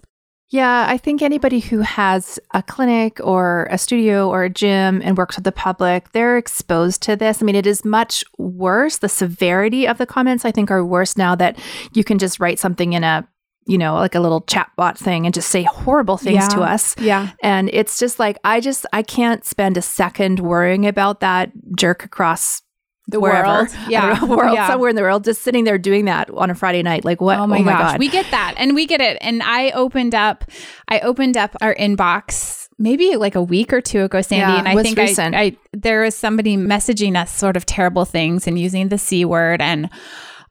Yeah, 0.48 0.86
I 0.88 0.96
think 0.96 1.22
anybody 1.22 1.58
who 1.58 1.80
has 1.80 2.38
a 2.54 2.62
clinic 2.62 3.18
or 3.24 3.66
a 3.68 3.78
studio 3.78 4.28
or 4.28 4.44
a 4.44 4.50
gym 4.50 5.02
and 5.02 5.18
works 5.18 5.34
with 5.34 5.44
the 5.44 5.50
public, 5.50 6.12
they're 6.12 6.38
exposed 6.38 7.02
to 7.02 7.16
this. 7.16 7.42
I 7.42 7.44
mean, 7.44 7.56
it 7.56 7.66
is 7.66 7.84
much 7.84 8.22
worse. 8.38 8.98
The 8.98 9.08
severity 9.08 9.88
of 9.88 9.98
the 9.98 10.06
comments, 10.06 10.44
I 10.44 10.52
think, 10.52 10.70
are 10.70 10.84
worse 10.84 11.16
now 11.16 11.34
that 11.34 11.58
you 11.94 12.04
can 12.04 12.18
just 12.18 12.38
write 12.38 12.60
something 12.60 12.92
in 12.92 13.02
a 13.02 13.26
you 13.66 13.78
know, 13.78 13.94
like 13.94 14.14
a 14.14 14.20
little 14.20 14.42
chatbot 14.42 14.96
thing 14.96 15.26
and 15.26 15.34
just 15.34 15.48
say 15.48 15.62
horrible 15.64 16.16
things 16.16 16.36
yeah. 16.36 16.48
to 16.48 16.60
us. 16.60 16.94
Yeah. 17.00 17.30
And 17.42 17.68
it's 17.72 17.98
just 17.98 18.18
like, 18.18 18.38
I 18.44 18.60
just, 18.60 18.86
I 18.92 19.02
can't 19.02 19.44
spend 19.44 19.76
a 19.76 19.82
second 19.82 20.38
worrying 20.40 20.86
about 20.86 21.18
that 21.20 21.50
jerk 21.76 22.04
across 22.04 22.62
The 23.08 23.18
wherever. 23.18 23.46
world. 23.48 23.68
Yeah. 23.88 24.24
world, 24.24 24.54
Yeah. 24.54 24.68
somewhere 24.68 24.90
in 24.90 24.96
the 24.96 25.02
world, 25.02 25.24
just 25.24 25.42
sitting 25.42 25.64
there 25.64 25.78
doing 25.78 26.04
that 26.04 26.30
on 26.30 26.48
a 26.50 26.54
Friday 26.54 26.82
night. 26.82 27.04
Like 27.04 27.20
what? 27.20 27.38
Oh, 27.38 27.42
oh 27.42 27.46
my, 27.48 27.62
gosh, 27.62 27.92
God. 27.92 27.98
we 27.98 28.08
get 28.08 28.30
that, 28.30 28.54
and 28.56 28.74
we 28.74 28.86
get 28.86 29.00
it. 29.00 29.18
And 29.20 29.42
I 29.42 29.70
opened 29.72 30.14
up, 30.14 30.44
I 30.88 31.00
opened 31.00 31.36
up 31.36 31.56
our 31.60 31.74
inbox 31.74 32.68
maybe 32.78 33.16
like 33.16 33.34
a 33.34 33.42
week 33.42 33.72
or 33.72 33.80
two 33.80 34.02
ago, 34.02 34.20
Sandy, 34.20 34.52
Yeah, 34.52 34.58
and 34.58 34.68
I 34.68 34.82
think 34.82 34.98
recent. 34.98 35.34
I, 35.34 35.40
I 35.40 35.56
there 35.72 36.02
was 36.02 36.14
somebody 36.14 36.56
messaging 36.56 37.16
us 37.20 37.34
sort 37.34 37.56
of 37.56 37.64
terrible 37.64 38.04
things 38.04 38.46
and 38.46 38.58
using 38.58 38.88
the 38.90 38.98
c 38.98 39.24
word, 39.24 39.60
and 39.62 39.88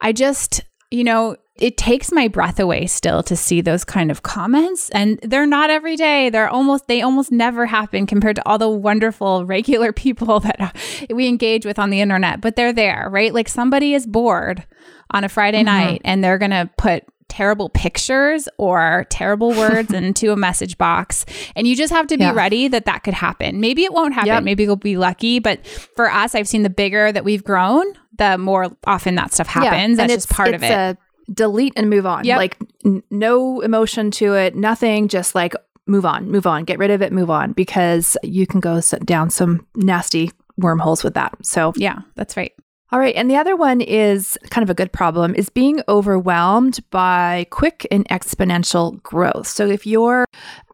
I 0.02 0.12
just, 0.12 0.64
you 0.92 1.04
know. 1.06 1.38
It 1.58 1.78
takes 1.78 2.12
my 2.12 2.28
breath 2.28 2.60
away 2.60 2.86
still 2.86 3.24
to 3.24 3.36
see 3.36 3.62
those 3.62 3.86
kind 3.86 4.12
of 4.12 4.24
comments 4.24 4.90
and 4.90 5.20
they're 5.24 5.46
not 5.48 5.70
every 5.70 5.96
day. 5.96 6.30
They're 6.30 6.50
almost 6.50 6.88
they 6.88 7.02
almost 7.02 7.32
never 7.32 7.66
happen 7.66 8.06
compared 8.06 8.36
to 8.36 8.46
all 8.48 8.58
the 8.58 8.70
wonderful 8.70 9.46
regular 9.56 9.94
people 9.94 10.40
that 10.42 10.76
we 11.10 11.28
engage 11.28 11.66
with 11.66 11.80
on 11.80 11.92
the 11.92 12.02
internet, 12.02 12.42
but 12.42 12.56
they're 12.58 12.74
there, 12.74 13.08
right? 13.10 13.34
Like 13.34 13.48
somebody 13.48 13.94
is 13.94 14.06
bored 14.06 14.66
on 15.12 15.24
a 15.24 15.30
Friday 15.30 15.60
Mm-hmm. 15.60 15.66
night 15.66 16.02
and 16.04 16.24
they're 16.24 16.38
going 16.38 16.52
to 16.52 16.70
put 16.78 17.06
terrible 17.28 17.70
pictures 17.70 18.48
or 18.58 19.06
terrible 19.10 19.50
words 19.50 19.92
into 19.94 20.32
a 20.32 20.36
message 20.36 20.78
box 20.78 21.26
and 21.56 21.66
you 21.68 21.76
just 21.76 21.92
have 21.92 22.06
to 22.08 22.18
be 22.18 22.24
Yeah. 22.24 22.34
ready 22.34 22.68
that 22.68 22.86
that 22.86 23.04
could 23.04 23.16
happen 23.16 23.60
maybe 23.60 23.84
it 23.84 23.92
won't 23.92 24.14
happen 24.14 24.28
Yep. 24.28 24.44
maybe 24.44 24.64
you'll 24.64 24.76
be 24.76 24.96
lucky 24.96 25.40
but 25.40 25.66
for 25.96 26.10
us 26.10 26.36
i've 26.36 26.48
seen 26.48 26.62
the 26.62 26.70
bigger 26.70 27.12
that 27.12 27.24
we've 27.26 27.44
grown 27.44 27.84
the 28.18 28.38
more 28.38 28.68
often 28.86 29.16
that 29.16 29.34
stuff 29.34 29.48
happens 29.48 29.98
and 29.98 30.10
that's 30.10 30.14
it's 30.14 30.26
just 30.28 30.36
part 30.38 30.54
of 30.54 30.62
it 30.64 30.70
A 30.72 30.98
delete 31.34 31.74
and 31.76 31.90
move 31.90 32.06
on. 32.06 32.26
Yep. 32.26 32.38
Like 32.38 32.58
n- 32.84 33.04
no 33.10 33.62
emotion 33.62 34.12
to 34.12 34.34
it, 34.34 34.56
nothing. 34.56 35.08
Just 35.08 35.36
like 35.36 35.54
move 35.88 36.06
on, 36.06 36.30
move 36.30 36.48
on, 36.48 36.64
get 36.64 36.80
rid 36.80 36.92
of 36.92 37.02
it, 37.02 37.12
move 37.12 37.30
on, 37.30 37.54
because 37.54 38.18
you 38.24 38.48
can 38.48 38.60
go 38.60 38.82
down 39.04 39.30
some 39.30 39.66
nasty 39.76 40.32
wormholes 40.58 41.04
with 41.04 41.14
that. 41.16 41.36
So 41.44 41.74
yeah 41.76 42.00
that's 42.16 42.38
right 42.38 42.54
All 42.92 43.00
right. 43.00 43.16
And 43.16 43.30
the 43.30 43.36
other 43.36 43.56
one 43.56 43.82
is 43.82 44.38
kind 44.52 44.64
of 44.64 44.70
a 44.70 44.74
good 44.74 44.92
problem 44.94 45.36
is 45.36 45.50
being 45.50 45.82
overwhelmed 45.90 46.80
by 46.92 47.48
quick 47.50 47.86
and 47.92 48.08
exponential 48.10 49.02
growth. 49.04 49.48
So 49.48 49.68
if 49.68 49.86
your 49.86 50.26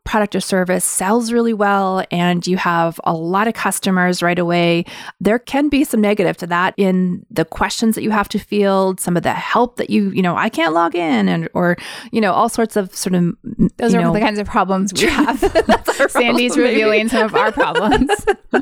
product 0.03 0.35
or 0.35 0.39
service 0.39 0.83
sells 0.83 1.31
really 1.31 1.53
well 1.53 2.03
and 2.11 2.45
you 2.47 2.57
have 2.57 2.99
a 3.03 3.13
lot 3.13 3.47
of 3.47 3.53
customers 3.53 4.23
right 4.23 4.39
away, 4.39 4.83
there 5.19 5.39
can 5.39 5.69
be 5.69 5.83
some 5.83 6.01
negative 6.01 6.37
to 6.37 6.47
that 6.47 6.73
in 6.77 7.25
the 7.29 7.45
questions 7.45 7.95
that 7.95 8.03
you 8.03 8.09
have 8.09 8.27
to 8.29 8.39
field, 8.39 8.99
some 8.99 9.15
of 9.15 9.23
the 9.23 9.33
help 9.33 9.77
that 9.77 9.89
you, 9.89 10.09
you 10.09 10.21
know, 10.21 10.35
I 10.35 10.49
can't 10.49 10.73
log 10.73 10.95
in 10.95 11.29
and 11.29 11.47
or, 11.53 11.77
you 12.11 12.19
know, 12.19 12.33
all 12.33 12.49
sorts 12.49 12.75
of 12.75 12.93
sort 12.95 13.15
of 13.15 13.35
those 13.77 13.93
are 13.93 14.01
know, 14.01 14.13
the 14.13 14.19
kinds 14.19 14.39
of 14.39 14.47
problems 14.47 14.93
we 14.93 15.01
have. 15.07 15.39
Sandy's 16.09 16.53
problem, 16.53 16.71
revealing 16.71 17.09
some 17.09 17.23
of 17.23 17.35
our 17.35 17.51
problems. 17.51 18.09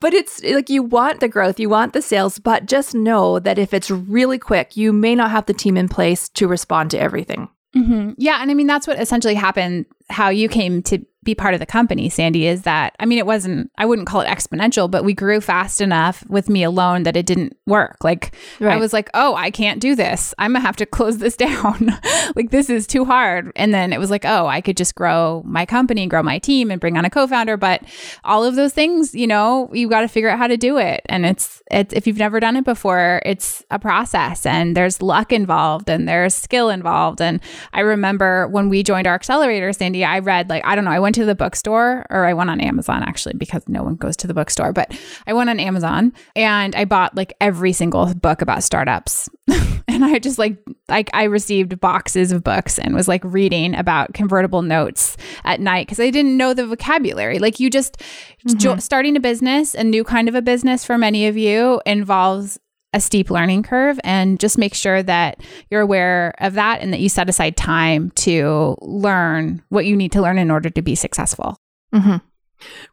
But 0.00 0.14
it's 0.14 0.42
like 0.42 0.68
you 0.68 0.82
want 0.82 1.20
the 1.20 1.28
growth, 1.28 1.58
you 1.58 1.68
want 1.68 1.92
the 1.92 2.02
sales, 2.02 2.38
but 2.38 2.66
just 2.66 2.94
know 2.94 3.38
that 3.38 3.58
if 3.58 3.72
it's 3.72 3.90
really 3.90 4.38
quick, 4.38 4.76
you 4.76 4.92
may 4.92 5.14
not 5.14 5.30
have 5.30 5.46
the 5.46 5.54
team 5.54 5.76
in 5.76 5.88
place 5.88 6.28
to 6.30 6.46
respond 6.46 6.90
to 6.90 6.98
everything. 7.00 7.48
Hmm 7.76 8.10
Yeah, 8.16 8.40
and 8.40 8.50
I 8.50 8.54
mean 8.54 8.66
that's 8.66 8.86
what 8.86 8.98
essentially 8.98 9.34
happened. 9.34 9.86
How 10.08 10.28
you 10.30 10.48
came 10.48 10.82
to 10.84 11.04
be 11.26 11.34
part 11.34 11.52
of 11.52 11.60
the 11.60 11.66
company, 11.66 12.08
Sandy, 12.08 12.46
is 12.46 12.62
that 12.62 12.96
I 12.98 13.04
mean 13.04 13.18
it 13.18 13.26
wasn't. 13.26 13.70
I 13.76 13.84
wouldn't 13.84 14.08
call 14.08 14.22
it 14.22 14.28
exponential, 14.28 14.90
but 14.90 15.04
we 15.04 15.12
grew 15.12 15.42
fast 15.42 15.82
enough 15.82 16.24
with 16.28 16.48
me 16.48 16.62
alone 16.62 17.02
that 17.02 17.16
it 17.16 17.26
didn't 17.26 17.56
work. 17.66 17.96
Like 18.02 18.34
I 18.60 18.76
was 18.76 18.92
like, 18.92 19.10
oh, 19.12 19.34
I 19.34 19.50
can't 19.50 19.80
do 19.80 19.94
this. 19.94 20.32
I'm 20.38 20.52
gonna 20.52 20.60
have 20.60 20.76
to 20.76 20.86
close 20.96 21.18
this 21.18 21.36
down. 21.36 21.98
like 22.36 22.50
this 22.50 22.70
is 22.70 22.86
too 22.86 23.04
hard. 23.04 23.52
And 23.56 23.74
then 23.74 23.92
it 23.92 23.98
was 23.98 24.10
like, 24.10 24.24
oh, 24.24 24.46
I 24.46 24.60
could 24.60 24.76
just 24.76 24.94
grow 24.94 25.42
my 25.44 25.66
company, 25.66 26.06
grow 26.06 26.22
my 26.22 26.38
team, 26.38 26.70
and 26.70 26.80
bring 26.80 26.96
on 26.96 27.04
a 27.04 27.10
co-founder. 27.10 27.56
But 27.56 27.82
all 28.24 28.44
of 28.44 28.54
those 28.54 28.72
things, 28.72 29.14
you 29.14 29.26
know, 29.26 29.68
you 29.72 29.88
got 29.88 30.00
to 30.00 30.08
figure 30.08 30.30
out 30.30 30.38
how 30.38 30.46
to 30.46 30.56
do 30.56 30.78
it. 30.78 31.02
And 31.06 31.26
it's 31.26 31.62
it's 31.70 31.92
if 31.92 32.06
you've 32.06 32.18
never 32.18 32.38
done 32.40 32.56
it 32.56 32.64
before, 32.64 33.20
it's 33.26 33.64
a 33.70 33.78
process, 33.78 34.46
and 34.46 34.76
there's 34.76 35.02
luck 35.02 35.32
involved, 35.32 35.90
and 35.90 36.08
there's 36.08 36.34
skill 36.34 36.70
involved. 36.70 37.20
And 37.20 37.40
I 37.72 37.80
remember 37.80 38.46
when 38.48 38.68
we 38.68 38.84
joined 38.84 39.08
our 39.08 39.14
accelerator, 39.14 39.72
Sandy, 39.72 40.04
I 40.04 40.20
read 40.20 40.48
like 40.48 40.64
I 40.64 40.76
don't 40.76 40.84
know, 40.84 40.92
I 40.92 41.00
went 41.00 41.15
to 41.16 41.24
the 41.24 41.34
bookstore 41.34 42.06
or 42.10 42.26
I 42.26 42.34
went 42.34 42.50
on 42.50 42.60
Amazon 42.60 43.02
actually 43.02 43.34
because 43.36 43.62
no 43.66 43.82
one 43.82 43.96
goes 43.96 44.16
to 44.18 44.26
the 44.26 44.34
bookstore, 44.34 44.72
but 44.72 44.96
I 45.26 45.32
went 45.32 45.50
on 45.50 45.58
Amazon 45.58 46.12
and 46.34 46.74
I 46.74 46.84
bought 46.84 47.16
like 47.16 47.34
every 47.40 47.72
single 47.72 48.14
book 48.14 48.42
about 48.42 48.62
startups. 48.62 49.28
and 49.88 50.04
I 50.04 50.18
just 50.18 50.38
like 50.38 50.58
like 50.88 51.08
I 51.14 51.24
received 51.24 51.80
boxes 51.80 52.32
of 52.32 52.44
books 52.44 52.78
and 52.78 52.94
was 52.94 53.08
like 53.08 53.22
reading 53.24 53.74
about 53.74 54.12
convertible 54.12 54.60
notes 54.60 55.16
at 55.44 55.58
night 55.58 55.86
because 55.86 56.00
I 56.00 56.10
didn't 56.10 56.36
know 56.36 56.52
the 56.52 56.66
vocabulary. 56.66 57.38
Like 57.38 57.58
you 57.60 57.70
just 57.70 58.02
jo- 58.46 58.72
mm-hmm. 58.72 58.78
starting 58.80 59.16
a 59.16 59.20
business, 59.20 59.74
a 59.74 59.84
new 59.84 60.04
kind 60.04 60.28
of 60.28 60.34
a 60.34 60.42
business 60.42 60.84
for 60.84 60.98
many 60.98 61.26
of 61.26 61.36
you 61.36 61.80
involves 61.86 62.58
a 62.96 63.00
steep 63.00 63.30
learning 63.30 63.62
curve 63.62 64.00
and 64.02 64.40
just 64.40 64.56
make 64.56 64.74
sure 64.74 65.02
that 65.02 65.42
you're 65.70 65.82
aware 65.82 66.34
of 66.38 66.54
that 66.54 66.80
and 66.80 66.92
that 66.94 67.00
you 67.00 67.10
set 67.10 67.28
aside 67.28 67.54
time 67.54 68.10
to 68.12 68.74
learn 68.80 69.62
what 69.68 69.84
you 69.84 69.94
need 69.94 70.12
to 70.12 70.22
learn 70.22 70.38
in 70.38 70.50
order 70.50 70.70
to 70.70 70.80
be 70.80 70.94
successful. 70.94 71.58
Mm-hmm. 71.94 72.16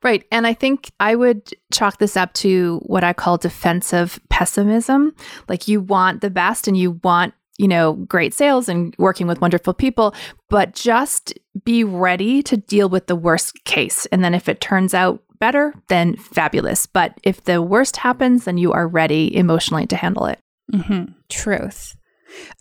Right. 0.04 0.26
And 0.30 0.46
I 0.46 0.54
think 0.54 0.92
I 1.00 1.16
would 1.16 1.50
chalk 1.72 1.98
this 2.00 2.18
up 2.18 2.34
to 2.34 2.82
what 2.86 3.06
I 3.06 3.14
call 3.14 3.38
defensive 3.38 4.20
pessimism. 4.30 5.16
Like 5.48 5.70
you 5.70 5.80
want 5.80 6.20
the 6.20 6.30
best 6.30 6.68
and 6.68 6.76
you 6.76 7.00
want, 7.02 7.34
you 7.58 7.70
know, 7.70 7.94
great 7.94 8.34
sales 8.34 8.68
and 8.68 8.94
working 9.00 9.26
with 9.26 9.40
wonderful 9.40 9.74
people, 9.74 10.14
but 10.50 10.74
just 10.74 11.34
be 11.64 11.86
ready 11.86 12.44
to 12.44 12.58
deal 12.58 12.90
with 12.90 13.08
the 13.08 13.16
worst 13.16 13.64
case. 13.64 14.06
And 14.08 14.22
then 14.22 14.34
if 14.34 14.50
it 14.50 14.60
turns 14.60 14.94
out 14.94 15.24
better, 15.44 15.74
then 15.90 16.16
fabulous. 16.16 16.88
But 16.88 17.20
if 17.22 17.44
the 17.44 17.62
worst 17.62 17.98
happens, 17.98 18.46
then 18.46 18.58
you 18.58 18.72
are 18.72 18.88
ready 18.88 19.36
emotionally 19.36 19.86
to 19.88 19.98
handle 19.98 20.26
it. 20.28 20.40
Mm-hmm. 20.72 21.12
Truth. 21.28 21.98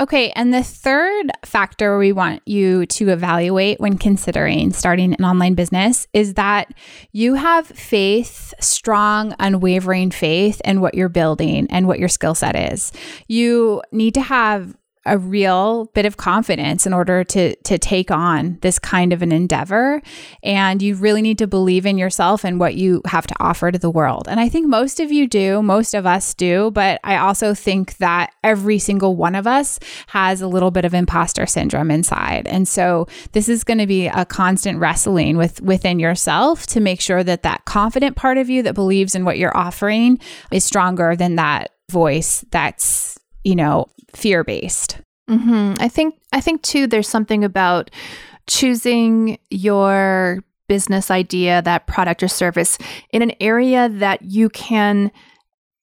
Okay, 0.00 0.32
and 0.32 0.52
the 0.52 0.64
third 0.64 1.30
factor 1.44 1.96
we 1.96 2.10
want 2.10 2.42
you 2.44 2.84
to 2.86 3.10
evaluate 3.10 3.78
when 3.78 3.98
considering 3.98 4.72
starting 4.72 5.14
an 5.14 5.24
online 5.24 5.54
business 5.54 6.08
is 6.12 6.34
that 6.34 6.74
you 7.12 7.34
have 7.34 7.68
faith, 7.68 8.52
strong, 8.58 9.32
unwavering 9.38 10.10
faith 10.10 10.60
in 10.64 10.80
what 10.80 10.96
you're 10.96 11.08
building 11.08 11.68
and 11.70 11.86
what 11.86 12.00
your 12.00 12.08
skill 12.08 12.34
set 12.34 12.56
is. 12.72 12.92
You 13.28 13.80
need 13.92 14.14
to 14.14 14.22
have 14.22 14.76
a 15.04 15.18
real 15.18 15.86
bit 15.94 16.06
of 16.06 16.16
confidence 16.16 16.86
in 16.86 16.92
order 16.92 17.24
to 17.24 17.56
to 17.56 17.78
take 17.78 18.10
on 18.10 18.58
this 18.62 18.78
kind 18.78 19.12
of 19.12 19.20
an 19.20 19.32
endeavor 19.32 20.00
and 20.42 20.80
you 20.80 20.94
really 20.94 21.22
need 21.22 21.38
to 21.38 21.46
believe 21.46 21.86
in 21.86 21.98
yourself 21.98 22.44
and 22.44 22.60
what 22.60 22.74
you 22.74 23.02
have 23.06 23.26
to 23.26 23.34
offer 23.40 23.72
to 23.72 23.78
the 23.78 23.90
world. 23.90 24.28
And 24.28 24.38
I 24.38 24.48
think 24.48 24.68
most 24.68 25.00
of 25.00 25.10
you 25.10 25.26
do, 25.26 25.60
most 25.62 25.94
of 25.94 26.06
us 26.06 26.34
do, 26.34 26.70
but 26.70 27.00
I 27.02 27.16
also 27.16 27.54
think 27.54 27.96
that 27.96 28.32
every 28.44 28.78
single 28.78 29.16
one 29.16 29.34
of 29.34 29.46
us 29.46 29.80
has 30.08 30.40
a 30.40 30.46
little 30.46 30.70
bit 30.70 30.84
of 30.84 30.94
imposter 30.94 31.46
syndrome 31.46 31.90
inside. 31.90 32.46
And 32.46 32.68
so 32.68 33.08
this 33.32 33.48
is 33.48 33.64
going 33.64 33.78
to 33.78 33.86
be 33.86 34.06
a 34.06 34.24
constant 34.24 34.78
wrestling 34.78 35.36
with 35.36 35.60
within 35.60 35.98
yourself 35.98 36.66
to 36.68 36.80
make 36.80 37.00
sure 37.00 37.24
that 37.24 37.42
that 37.42 37.64
confident 37.64 38.16
part 38.16 38.38
of 38.38 38.48
you 38.48 38.62
that 38.62 38.74
believes 38.74 39.14
in 39.14 39.24
what 39.24 39.38
you're 39.38 39.56
offering 39.56 40.20
is 40.52 40.64
stronger 40.64 41.16
than 41.16 41.36
that 41.36 41.72
voice 41.90 42.44
that's, 42.50 43.18
you 43.44 43.56
know, 43.56 43.86
fear-based. 44.14 45.00
hmm 45.28 45.74
I 45.78 45.88
think 45.88 46.14
I 46.32 46.40
think 46.40 46.62
too. 46.62 46.86
There's 46.86 47.08
something 47.08 47.44
about 47.44 47.90
choosing 48.48 49.38
your 49.50 50.42
business 50.68 51.10
idea, 51.10 51.62
that 51.62 51.86
product 51.86 52.22
or 52.22 52.28
service, 52.28 52.78
in 53.12 53.22
an 53.22 53.32
area 53.40 53.88
that 53.88 54.22
you 54.22 54.48
can 54.48 55.10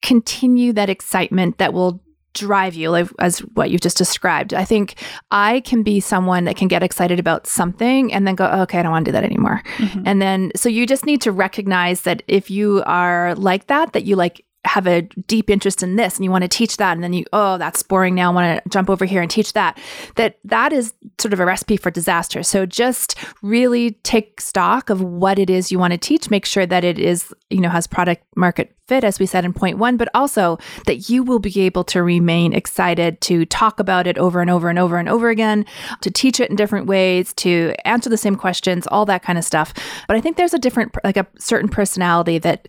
continue 0.01 0.73
that 0.73 0.89
excitement 0.89 1.57
that 1.57 1.73
will 1.73 2.01
drive 2.33 2.75
you 2.75 2.89
like, 2.89 3.07
as 3.19 3.39
what 3.39 3.69
you've 3.69 3.81
just 3.81 3.97
described. 3.97 4.53
I 4.53 4.63
think 4.63 4.95
I 5.31 5.61
can 5.61 5.83
be 5.83 5.99
someone 5.99 6.45
that 6.45 6.55
can 6.55 6.67
get 6.67 6.83
excited 6.83 7.19
about 7.19 7.47
something 7.47 8.13
and 8.13 8.27
then 8.27 8.35
go, 8.35 8.45
okay, 8.45 8.79
I 8.79 8.83
don't 8.83 8.91
want 8.91 9.05
to 9.05 9.11
do 9.11 9.13
that 9.13 9.23
anymore. 9.23 9.61
And 10.05 10.21
then, 10.21 10.51
so 10.55 10.69
you 10.69 10.85
just 10.85 11.05
need 11.05 11.21
to 11.21 11.31
recognize 11.31 12.01
that 12.01 12.23
if 12.27 12.49
you 12.49 12.83
are 12.85 13.35
like 13.35 13.67
that, 13.67 13.93
that 13.93 14.05
you 14.05 14.15
like 14.15 14.45
have 14.65 14.87
a 14.87 15.01
deep 15.01 15.49
interest 15.49 15.81
in 15.81 15.95
this 15.95 16.17
and 16.17 16.25
you 16.25 16.31
want 16.31 16.43
to 16.43 16.47
teach 16.47 16.77
that 16.77 16.93
and 16.93 17.03
then 17.03 17.13
you 17.13 17.23
oh 17.31 17.57
that's 17.57 17.81
boring 17.81 18.13
now 18.13 18.29
i 18.29 18.35
want 18.35 18.63
to 18.63 18.69
jump 18.69 18.89
over 18.89 19.05
here 19.05 19.21
and 19.21 19.31
teach 19.31 19.53
that 19.53 19.77
that 20.15 20.37
that 20.43 20.73
is 20.73 20.93
sort 21.19 21.33
of 21.33 21.39
a 21.39 21.45
recipe 21.45 21.77
for 21.77 21.91
disaster. 21.91 22.43
So 22.43 22.65
just 22.65 23.15
really 23.41 23.91
take 24.03 24.41
stock 24.41 24.89
of 24.89 25.01
what 25.01 25.39
it 25.39 25.49
is 25.49 25.71
you 25.71 25.79
want 25.79 25.91
to 25.91 25.97
teach 25.97 26.29
make 26.29 26.45
sure 26.45 26.65
that 26.65 26.83
it 26.83 26.97
is 26.97 27.33
you 27.49 27.59
know 27.59 27.69
has 27.69 27.87
product 27.87 28.23
market 28.35 28.75
fit 28.87 29.03
as 29.03 29.19
we 29.19 29.25
said 29.25 29.45
in 29.45 29.53
point 29.53 29.77
1 29.77 29.97
but 29.97 30.07
also 30.13 30.57
that 30.85 31.09
you 31.09 31.23
will 31.23 31.39
be 31.39 31.61
able 31.61 31.83
to 31.83 32.01
remain 32.01 32.53
excited 32.53 33.21
to 33.21 33.45
talk 33.45 33.79
about 33.79 34.07
it 34.07 34.17
over 34.17 34.41
and 34.41 34.49
over 34.49 34.69
and 34.69 34.79
over 34.79 34.97
and 34.97 35.09
over 35.09 35.29
again 35.29 35.65
to 36.01 36.09
teach 36.09 36.39
it 36.39 36.49
in 36.49 36.55
different 36.55 36.87
ways 36.87 37.33
to 37.33 37.73
answer 37.85 38.09
the 38.09 38.17
same 38.17 38.35
questions 38.35 38.87
all 38.87 39.05
that 39.05 39.21
kind 39.21 39.37
of 39.37 39.43
stuff. 39.43 39.73
But 40.07 40.17
i 40.17 40.21
think 40.21 40.37
there's 40.37 40.53
a 40.53 40.59
different 40.59 40.95
like 41.03 41.17
a 41.17 41.27
certain 41.37 41.69
personality 41.69 42.39
that 42.39 42.67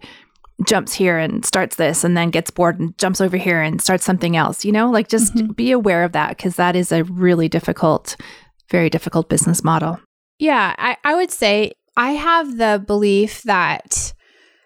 jumps 0.67 0.93
here 0.93 1.19
and 1.19 1.45
starts 1.45 1.77
this 1.77 2.05
and 2.05 2.17
then 2.17 2.31
gets 2.31 2.51
bored 2.51 2.79
and 2.79 2.97
jumps 2.99 3.21
over 3.21 3.37
here 3.37 3.61
and 3.61 3.81
starts 3.81 4.05
something 4.05 4.37
else 4.37 4.65
you 4.65 4.73
know? 4.73 4.91
Like 4.91 5.09
just 5.09 5.35
mm-hmm. 5.35 5.53
be 5.53 5.73
aware 5.73 6.05
of 6.05 6.13
that 6.13 6.37
because 6.37 6.57
that 6.57 6.77
is 6.77 6.93
a 6.93 7.05
really 7.05 7.49
difficult 7.49 8.17
very 8.69 8.89
difficult 8.89 9.29
business 9.29 9.65
model. 9.65 10.01
Yeah, 10.39 10.75
I, 10.79 10.97
I 11.05 11.15
would 11.17 11.31
say 11.31 11.73
I 11.97 12.13
have 12.13 12.57
the 12.57 12.83
belief 12.87 13.43
that 13.43 14.15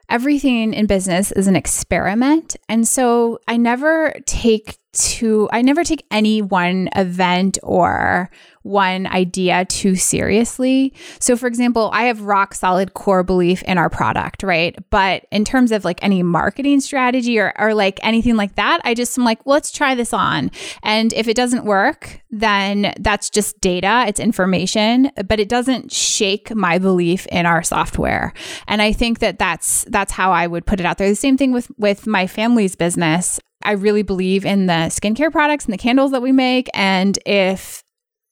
everything 0.09 0.75
in 0.75 0.87
business 0.87 1.33
is 1.33 1.49
an 1.49 1.57
experiment. 1.57 2.57
And 2.69 2.87
so 2.87 3.39
I 3.49 3.57
never 3.57 4.15
take 4.27 4.79
to 4.95 5.49
I 5.53 5.63
never 5.63 5.85
take 5.85 6.07
any 6.11 6.43
one 6.43 6.89
event 6.95 7.59
or 7.63 8.31
one 8.65 9.07
idea 9.07 9.67
too 9.67 9.95
seriously. 9.95 10.95
So 11.21 11.37
for 11.37 11.47
example, 11.47 11.91
I 11.93 12.05
have 12.05 12.23
rock 12.23 12.55
solid 12.55 12.95
core 12.95 13.23
belief 13.23 13.63
in 13.65 13.77
our 13.77 13.91
product, 13.91 14.43
right? 14.43 14.75
But 14.89 15.27
in 15.31 15.45
terms 15.45 15.71
of 15.71 15.85
like 15.85 16.03
any 16.03 16.23
marketing 16.23 16.81
strategy 16.81 17.39
or 17.39 17.53
or 17.59 17.75
like 17.75 18.01
anything 18.03 18.37
like 18.37 18.55
that, 18.57 18.81
I 18.83 18.95
just 18.95 19.19
am 19.19 19.25
like, 19.25 19.45
well, 19.45 19.55
let's 19.55 19.71
try 19.71 19.95
this 19.95 20.13
on. 20.13 20.51
And 20.83 21.13
if 21.13 21.29
it 21.29 21.37
doesn't 21.37 21.67
work, 21.67 22.23
then 22.31 22.95
that's 22.99 23.29
just 23.29 23.61
data, 23.61 24.05
it's 24.09 24.19
information, 24.19 25.11
but 25.27 25.39
it 25.39 25.49
doesn't 25.49 25.93
shake 25.93 26.55
my 26.55 26.79
belief 26.79 27.27
in 27.27 27.47
our 27.47 27.63
software. 27.63 28.33
And 28.67 28.81
I 28.81 28.93
think 28.93 29.19
that 29.19 29.39
that's 29.39 29.85
that's 29.89 30.13
how 30.13 30.33
I 30.33 30.47
would 30.47 30.65
put 30.65 30.81
it 30.81 30.87
out 30.87 30.97
there. 30.97 31.09
The 31.09 31.15
same 31.15 31.37
thing 31.37 31.53
with 31.53 31.71
with 31.77 32.07
my 32.07 32.27
family's 32.27 32.77
business. 32.77 33.41
I 33.64 33.73
really 33.73 34.02
believe 34.02 34.44
in 34.44 34.66
the 34.66 34.90
skincare 34.90 35.33
products 35.33 35.64
and 35.64 35.73
the 35.73 35.78
candles 35.78 36.11
that 36.12 36.23
we 36.23 36.33
make. 36.33 36.68
And 36.75 37.18
if 37.26 37.83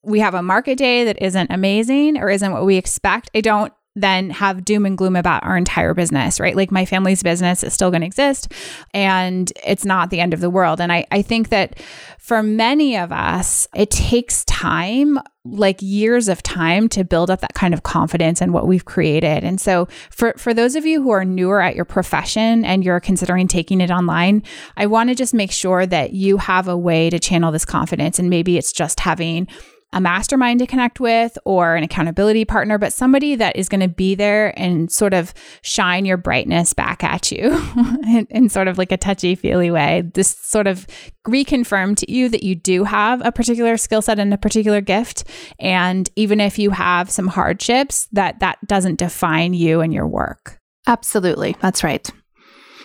we 0.02 0.20
have 0.20 0.34
a 0.34 0.42
market 0.42 0.78
day 0.78 1.04
that 1.04 1.20
isn't 1.22 1.50
amazing 1.50 2.18
or 2.18 2.28
isn't 2.28 2.52
what 2.52 2.66
we 2.66 2.76
expect, 2.76 3.30
I 3.34 3.40
don't 3.40 3.72
then 3.94 4.30
have 4.30 4.64
doom 4.64 4.86
and 4.86 4.96
gloom 4.96 5.16
about 5.16 5.44
our 5.44 5.56
entire 5.56 5.92
business, 5.92 6.40
right? 6.40 6.56
Like 6.56 6.70
my 6.70 6.86
family's 6.86 7.22
business 7.22 7.62
is 7.62 7.74
still 7.74 7.90
going 7.90 8.00
to 8.00 8.06
exist 8.06 8.50
and 8.94 9.52
it's 9.64 9.84
not 9.84 10.10
the 10.10 10.20
end 10.20 10.32
of 10.32 10.40
the 10.40 10.48
world. 10.48 10.80
And 10.80 10.90
I, 10.90 11.06
I 11.10 11.20
think 11.20 11.50
that 11.50 11.78
for 12.18 12.42
many 12.42 12.96
of 12.96 13.12
us, 13.12 13.68
it 13.74 13.90
takes 13.90 14.44
time, 14.46 15.18
like 15.44 15.82
years 15.82 16.28
of 16.28 16.42
time 16.42 16.88
to 16.90 17.04
build 17.04 17.30
up 17.30 17.40
that 17.40 17.52
kind 17.52 17.74
of 17.74 17.82
confidence 17.82 18.40
in 18.40 18.52
what 18.52 18.66
we've 18.66 18.84
created. 18.84 19.44
And 19.44 19.60
so 19.60 19.88
for, 20.10 20.32
for 20.38 20.54
those 20.54 20.74
of 20.74 20.86
you 20.86 21.02
who 21.02 21.10
are 21.10 21.24
newer 21.24 21.60
at 21.60 21.76
your 21.76 21.84
profession 21.84 22.64
and 22.64 22.84
you're 22.84 23.00
considering 23.00 23.46
taking 23.48 23.80
it 23.80 23.90
online, 23.90 24.42
I 24.76 24.86
want 24.86 25.10
to 25.10 25.14
just 25.14 25.34
make 25.34 25.50
sure 25.50 25.84
that 25.84 26.12
you 26.12 26.38
have 26.38 26.68
a 26.68 26.78
way 26.78 27.10
to 27.10 27.18
channel 27.18 27.52
this 27.52 27.64
confidence. 27.64 28.18
And 28.18 28.30
maybe 28.30 28.56
it's 28.56 28.72
just 28.72 29.00
having 29.00 29.48
a 29.92 30.00
mastermind 30.00 30.60
to 30.60 30.66
connect 30.66 31.00
with 31.00 31.36
or 31.44 31.76
an 31.76 31.84
accountability 31.84 32.44
partner, 32.44 32.78
but 32.78 32.92
somebody 32.92 33.36
that 33.36 33.56
is 33.56 33.68
going 33.68 33.80
to 33.80 33.88
be 33.88 34.14
there 34.14 34.58
and 34.58 34.90
sort 34.90 35.14
of 35.14 35.34
shine 35.62 36.04
your 36.04 36.16
brightness 36.16 36.72
back 36.72 37.04
at 37.04 37.30
you 37.30 37.50
in, 38.06 38.26
in, 38.30 38.48
sort 38.48 38.68
of 38.68 38.78
like 38.78 38.92
a 38.92 38.96
touchy 38.96 39.34
feely 39.34 39.70
way. 39.70 40.02
This 40.14 40.36
sort 40.38 40.66
of 40.66 40.86
reconfirm 41.26 41.96
to 41.96 42.10
you 42.10 42.28
that 42.28 42.42
you 42.42 42.54
do 42.54 42.84
have 42.84 43.24
a 43.24 43.32
particular 43.32 43.76
skill 43.76 44.02
set 44.02 44.18
and 44.18 44.32
a 44.32 44.38
particular 44.38 44.80
gift. 44.80 45.24
And 45.58 46.08
even 46.16 46.40
if 46.40 46.58
you 46.58 46.70
have 46.70 47.10
some 47.10 47.28
hardships, 47.28 48.08
that 48.12 48.40
that 48.40 48.58
doesn't 48.66 48.98
define 48.98 49.54
you 49.54 49.80
and 49.80 49.92
your 49.92 50.06
work. 50.06 50.58
Absolutely. 50.86 51.56
That's 51.60 51.84
right. 51.84 52.10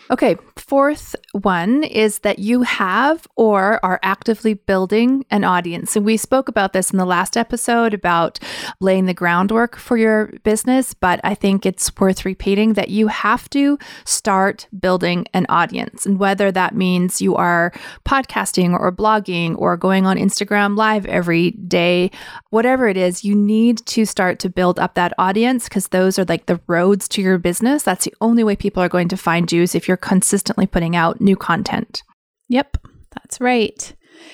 Okay, 0.09 0.37
fourth 0.55 1.17
one 1.33 1.83
is 1.83 2.19
that 2.19 2.39
you 2.39 2.61
have 2.61 3.27
or 3.35 3.83
are 3.83 3.99
actively 4.03 4.53
building 4.53 5.25
an 5.29 5.43
audience. 5.43 5.97
And 5.97 6.05
we 6.05 6.15
spoke 6.15 6.47
about 6.47 6.71
this 6.71 6.91
in 6.91 6.97
the 6.97 7.05
last 7.05 7.35
episode 7.35 7.93
about 7.93 8.39
laying 8.79 9.05
the 9.05 9.13
groundwork 9.13 9.75
for 9.75 9.97
your 9.97 10.27
business, 10.43 10.93
but 10.93 11.19
I 11.25 11.35
think 11.35 11.65
it's 11.65 11.93
worth 11.97 12.23
repeating 12.23 12.73
that 12.73 12.87
you 12.87 13.07
have 13.07 13.49
to 13.49 13.77
start 14.05 14.67
building 14.79 15.25
an 15.33 15.45
audience. 15.49 16.05
And 16.05 16.17
whether 16.17 16.53
that 16.53 16.73
means 16.73 17.21
you 17.21 17.35
are 17.35 17.73
podcasting 18.05 18.71
or 18.79 18.93
blogging 18.93 19.57
or 19.57 19.75
going 19.75 20.05
on 20.05 20.15
Instagram 20.15 20.77
live 20.77 21.05
every 21.07 21.51
day, 21.51 22.11
whatever 22.49 22.87
it 22.87 22.95
is, 22.95 23.25
you 23.25 23.35
need 23.35 23.85
to 23.87 24.05
start 24.05 24.39
to 24.39 24.49
build 24.49 24.79
up 24.79 24.93
that 24.93 25.11
audience 25.17 25.65
because 25.65 25.89
those 25.89 26.17
are 26.17 26.25
like 26.25 26.45
the 26.45 26.61
roads 26.67 27.09
to 27.09 27.21
your 27.21 27.37
business. 27.37 27.83
That's 27.83 28.05
the 28.05 28.13
only 28.21 28.45
way 28.45 28.55
people 28.55 28.81
are 28.81 28.87
going 28.87 29.09
to 29.09 29.17
find 29.17 29.51
you 29.51 29.63
is 29.63 29.75
if 29.75 29.85
you're 29.85 29.96
you're 29.97 30.09
consistently 30.09 30.67
putting 30.67 30.95
out 30.95 31.19
new 31.19 31.35
content. 31.35 32.03
Yep, 32.49 32.77
that's 33.13 33.41
right. 33.41 33.93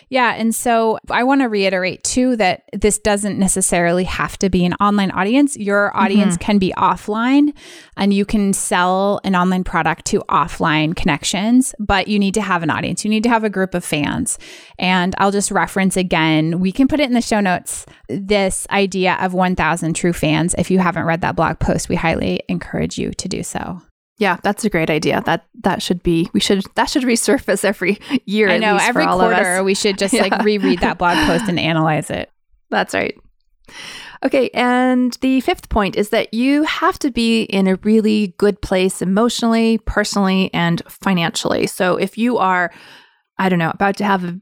Yeah. 0.10 0.34
And 0.34 0.54
so 0.54 0.98
I 1.10 1.24
want 1.24 1.42
to 1.42 1.50
reiterate 1.50 2.04
too 2.04 2.36
that 2.38 2.64
this 2.74 3.00
doesn't 3.00 3.38
necessarily 3.40 4.04
have 4.06 4.38
to 4.40 4.50
be 4.50 4.66
an 4.66 4.74
online 4.76 5.12
audience. 5.12 5.58
Your 5.58 5.96
audience 5.96 6.36
mm-hmm. 6.36 6.44
can 6.44 6.58
be 6.58 6.74
offline 6.78 7.56
and 7.98 8.14
you 8.14 8.26
can 8.26 8.54
sell 8.54 9.20
an 9.24 9.36
online 9.36 9.64
product 9.64 10.06
to 10.06 10.20
offline 10.30 10.96
connections, 10.96 11.74
but 11.80 12.08
you 12.08 12.20
need 12.20 12.34
to 12.36 12.42
have 12.42 12.64
an 12.64 12.70
audience. 12.70 13.04
You 13.04 13.10
need 13.10 13.24
to 13.24 13.30
have 13.30 13.44
a 13.44 13.50
group 13.50 13.74
of 13.74 13.84
fans. 13.84 14.40
And 14.80 15.16
I'll 15.18 15.32
just 15.32 15.52
reference 15.52 15.98
again, 15.98 16.60
we 16.60 16.72
can 16.72 16.88
put 16.88 17.00
it 17.00 17.08
in 17.08 17.14
the 17.14 17.22
show 17.22 17.40
notes 17.40 17.86
this 18.08 18.68
idea 18.70 19.18
of 19.20 19.34
1,000 19.34 19.96
true 19.96 20.14
fans. 20.14 20.56
If 20.58 20.72
you 20.72 20.80
haven't 20.80 21.06
read 21.06 21.22
that 21.22 21.36
blog 21.36 21.60
post, 21.60 21.90
we 21.90 21.96
highly 21.96 22.42
encourage 22.48 22.98
you 22.98 23.12
to 23.12 23.28
do 23.28 23.44
so. 23.44 23.82
Yeah, 24.18 24.38
that's 24.44 24.64
a 24.64 24.70
great 24.70 24.90
idea. 24.90 25.22
That 25.26 25.46
that 25.64 25.82
should 25.82 26.04
be 26.04 26.30
we 26.34 26.40
should 26.40 26.64
that 26.76 26.90
should 26.90 27.04
resurface 27.04 27.66
every 27.66 28.00
year. 28.26 28.50
I 28.50 28.58
know 28.58 28.78
every 28.80 29.06
quarter 29.06 29.64
we 29.64 29.74
should 29.74 29.98
just 29.98 30.14
yeah. 30.14 30.22
like 30.22 30.44
reread 30.44 30.80
that 30.80 30.98
blog 30.98 31.18
post 31.26 31.46
and 31.48 31.60
analyze 31.72 32.10
it. 32.10 32.30
That's 32.70 32.94
right. 32.94 33.18
Okay, 34.24 34.50
and 34.54 35.18
the 35.22 35.42
fifth 35.42 35.68
point 35.68 35.98
is 35.98 36.10
that 36.10 36.34
you 36.34 36.64
have 36.64 36.98
to 37.00 37.12
be 37.12 37.44
in 37.44 37.68
a 37.68 37.76
really 37.78 38.28
good 38.38 38.62
place 38.62 39.02
emotionally, 39.02 39.80
personally, 39.80 40.50
and 40.54 40.82
financially. 40.88 41.68
So 41.68 41.98
if 41.98 42.18
you 42.18 42.38
are, 42.38 42.72
I 43.38 43.50
don't 43.50 43.60
know, 43.60 43.72
about 43.72 43.98
to 43.98 44.06
have 44.06 44.24
a 44.24 44.40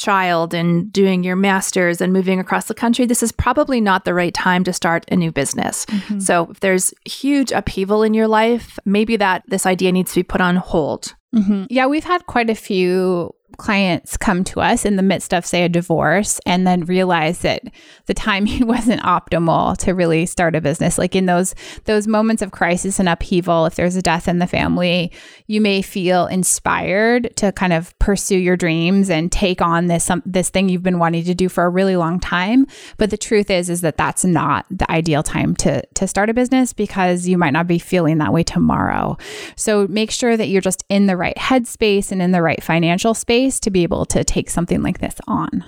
child 0.00 0.54
and 0.54 0.92
doing 0.92 1.22
your 1.22 1.36
master's 1.36 2.00
and 2.00 2.12
moving 2.12 2.40
across 2.40 2.66
the 2.66 2.74
country, 2.74 3.06
this 3.06 3.22
is 3.22 3.32
probably 3.32 3.80
not 3.80 4.04
the 4.04 4.14
right 4.14 4.34
time 4.34 4.64
to 4.64 4.72
start 4.72 5.04
a 5.10 5.16
new 5.16 5.30
business. 5.30 5.86
Mm-hmm. 5.86 6.20
So 6.20 6.48
if 6.50 6.60
there's 6.60 6.92
huge 7.04 7.52
upheaval 7.52 8.02
in 8.02 8.14
your 8.14 8.28
life, 8.28 8.78
maybe 8.84 9.16
that 9.16 9.44
this 9.48 9.66
idea 9.66 9.92
needs 9.92 10.12
to 10.12 10.20
be 10.20 10.24
put 10.24 10.40
on 10.40 10.56
hold. 10.56 11.14
Mm-hmm. 11.34 11.64
Yeah, 11.70 11.86
we've 11.86 12.04
had 12.04 12.26
quite 12.26 12.50
a 12.50 12.54
few 12.54 13.32
clients 13.56 14.16
come 14.16 14.44
to 14.44 14.60
us 14.60 14.84
in 14.84 14.96
the 14.96 15.02
midst 15.02 15.34
of, 15.34 15.44
say, 15.44 15.64
a 15.64 15.68
divorce 15.68 16.40
and 16.46 16.66
then 16.66 16.84
realize 16.84 17.40
that 17.40 17.62
the 18.06 18.14
timing 18.14 18.66
wasn't 18.66 19.02
optimal 19.02 19.76
to 19.78 19.92
really 19.92 20.26
start 20.26 20.56
a 20.56 20.60
business. 20.60 20.98
Like 20.98 21.14
in 21.14 21.26
those 21.26 21.54
those 21.84 22.06
moments 22.06 22.42
of 22.42 22.52
crisis 22.52 22.98
and 22.98 23.08
upheaval, 23.08 23.66
if 23.66 23.74
there's 23.74 23.96
a 23.96 24.02
death 24.02 24.28
in 24.28 24.38
the 24.38 24.46
family, 24.46 25.12
you 25.46 25.60
may 25.60 25.82
feel 25.82 26.26
inspired 26.26 27.34
to 27.36 27.52
kind 27.52 27.72
of 27.72 27.96
pursue 27.98 28.38
your 28.38 28.56
dreams 28.56 29.10
and 29.10 29.30
take 29.30 29.60
on 29.60 29.86
this 29.86 30.10
this 30.24 30.50
thing 30.50 30.68
you've 30.68 30.82
been 30.82 30.98
wanting 30.98 31.24
to 31.24 31.34
do 31.34 31.48
for 31.48 31.64
a 31.64 31.68
really 31.68 31.96
long 31.96 32.20
time. 32.20 32.66
But 32.96 33.10
the 33.10 33.18
truth 33.18 33.50
is, 33.50 33.68
is 33.68 33.80
that 33.82 33.96
that's 33.96 34.24
not 34.24 34.66
the 34.70 34.90
ideal 34.90 35.22
time 35.22 35.54
to 35.56 35.84
to 35.86 36.06
start 36.06 36.30
a 36.30 36.34
business 36.34 36.72
because 36.72 37.26
you 37.26 37.36
might 37.36 37.52
not 37.52 37.66
be 37.66 37.78
feeling 37.78 38.18
that 38.18 38.32
way 38.32 38.42
tomorrow. 38.42 39.18
So 39.56 39.86
make 39.88 40.10
sure 40.10 40.36
that 40.36 40.48
you're 40.48 40.60
just 40.60 40.84
in 40.88 41.06
the 41.06 41.16
right 41.16 41.36
headspace 41.36 42.10
and 42.12 42.22
in 42.22 42.32
the 42.32 42.42
right 42.42 42.62
financial 42.62 43.14
space 43.14 43.49
space 43.50 43.60
to 43.60 43.70
be 43.70 43.82
able 43.82 44.06
to 44.06 44.24
take 44.24 44.50
something 44.50 44.82
like 44.82 44.98
this 44.98 45.16
on. 45.26 45.64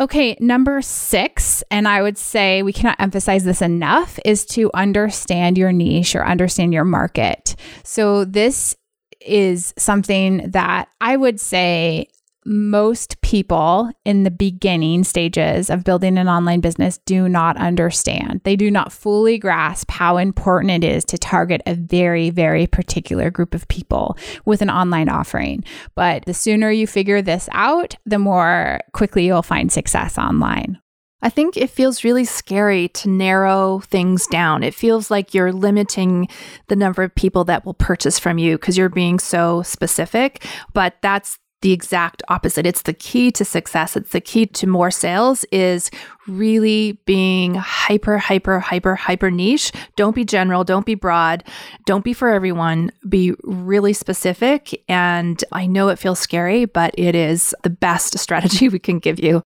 Okay, 0.00 0.36
number 0.40 0.82
six, 0.82 1.62
and 1.70 1.86
I 1.86 2.02
would 2.02 2.18
say 2.18 2.62
we 2.62 2.72
cannot 2.72 3.00
emphasize 3.00 3.44
this 3.44 3.62
enough, 3.62 4.18
is 4.24 4.44
to 4.46 4.70
understand 4.74 5.58
your 5.58 5.70
niche 5.70 6.16
or 6.16 6.24
understand 6.24 6.72
your 6.72 6.84
market. 6.84 7.54
So, 7.84 8.24
this 8.24 8.74
is 9.20 9.72
something 9.78 10.50
that 10.50 10.88
I 11.00 11.16
would 11.16 11.38
say 11.38 12.08
most 12.44 13.20
people 13.22 13.90
in 14.04 14.24
the 14.24 14.30
beginning 14.30 15.04
stages 15.04 15.70
of 15.70 15.84
building 15.84 16.18
an 16.18 16.28
online 16.28 16.60
business 16.60 16.98
do 17.06 17.28
not 17.28 17.56
understand. 17.56 18.40
They 18.44 18.56
do 18.56 18.70
not 18.70 18.92
fully 18.92 19.38
grasp 19.38 19.90
how 19.90 20.16
important 20.16 20.84
it 20.84 20.84
is 20.84 21.04
to 21.06 21.18
target 21.18 21.62
a 21.66 21.74
very, 21.74 22.30
very 22.30 22.66
particular 22.66 23.30
group 23.30 23.54
of 23.54 23.68
people 23.68 24.16
with 24.44 24.62
an 24.62 24.70
online 24.70 25.08
offering. 25.08 25.64
But 25.94 26.24
the 26.24 26.34
sooner 26.34 26.70
you 26.70 26.86
figure 26.86 27.22
this 27.22 27.48
out, 27.52 27.94
the 28.04 28.18
more 28.18 28.80
quickly 28.92 29.26
you'll 29.26 29.42
find 29.42 29.70
success 29.70 30.18
online. 30.18 30.78
I 31.24 31.28
think 31.28 31.56
it 31.56 31.70
feels 31.70 32.02
really 32.02 32.24
scary 32.24 32.88
to 32.88 33.08
narrow 33.08 33.78
things 33.86 34.26
down. 34.26 34.64
It 34.64 34.74
feels 34.74 35.08
like 35.08 35.32
you're 35.32 35.52
limiting 35.52 36.26
the 36.66 36.74
number 36.74 37.04
of 37.04 37.14
people 37.14 37.44
that 37.44 37.64
will 37.64 37.74
purchase 37.74 38.18
from 38.18 38.38
you 38.38 38.56
because 38.58 38.76
you're 38.76 38.88
being 38.88 39.20
so 39.20 39.62
specific. 39.62 40.44
But 40.74 40.96
that's 41.00 41.38
the 41.62 41.72
exact 41.72 42.22
opposite. 42.28 42.66
It's 42.66 42.82
the 42.82 42.92
key 42.92 43.30
to 43.32 43.44
success. 43.44 43.96
It's 43.96 44.10
the 44.10 44.20
key 44.20 44.46
to 44.46 44.66
more 44.66 44.90
sales 44.90 45.44
is 45.44 45.90
really 46.28 47.00
being 47.06 47.54
hyper, 47.54 48.18
hyper, 48.18 48.60
hyper, 48.60 48.94
hyper 48.94 49.30
niche. 49.30 49.72
Don't 49.96 50.14
be 50.14 50.24
general. 50.24 50.64
Don't 50.64 50.86
be 50.86 50.94
broad. 50.94 51.44
Don't 51.86 52.04
be 52.04 52.12
for 52.12 52.28
everyone. 52.28 52.90
Be 53.08 53.34
really 53.44 53.92
specific. 53.92 54.84
And 54.88 55.42
I 55.52 55.66
know 55.66 55.88
it 55.88 55.98
feels 55.98 56.18
scary, 56.18 56.66
but 56.66 56.94
it 56.98 57.14
is 57.14 57.54
the 57.62 57.70
best 57.70 58.18
strategy 58.18 58.68
we 58.68 58.78
can 58.78 58.98
give 58.98 59.18
you. 59.18 59.42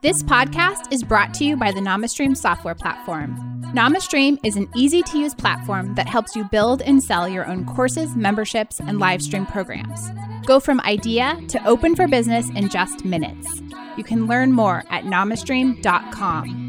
This 0.00 0.22
podcast 0.22 0.92
is 0.92 1.02
brought 1.02 1.32
to 1.34 1.44
you 1.44 1.56
by 1.56 1.72
the 1.72 1.80
NamaStream 1.80 2.36
software 2.36 2.74
platform. 2.74 3.53
NamaStream 3.74 4.38
is 4.44 4.54
an 4.54 4.68
easy 4.76 5.02
to 5.02 5.18
use 5.18 5.34
platform 5.34 5.96
that 5.96 6.06
helps 6.06 6.36
you 6.36 6.44
build 6.44 6.80
and 6.82 7.02
sell 7.02 7.28
your 7.28 7.44
own 7.48 7.64
courses, 7.64 8.14
memberships, 8.14 8.78
and 8.78 9.00
live 9.00 9.20
stream 9.20 9.46
programs. 9.46 10.12
Go 10.46 10.60
from 10.60 10.80
idea 10.82 11.36
to 11.48 11.66
open 11.66 11.96
for 11.96 12.06
business 12.06 12.48
in 12.50 12.68
just 12.68 13.04
minutes. 13.04 13.62
You 13.96 14.04
can 14.04 14.28
learn 14.28 14.52
more 14.52 14.84
at 14.90 15.02
namastream.com. 15.02 16.60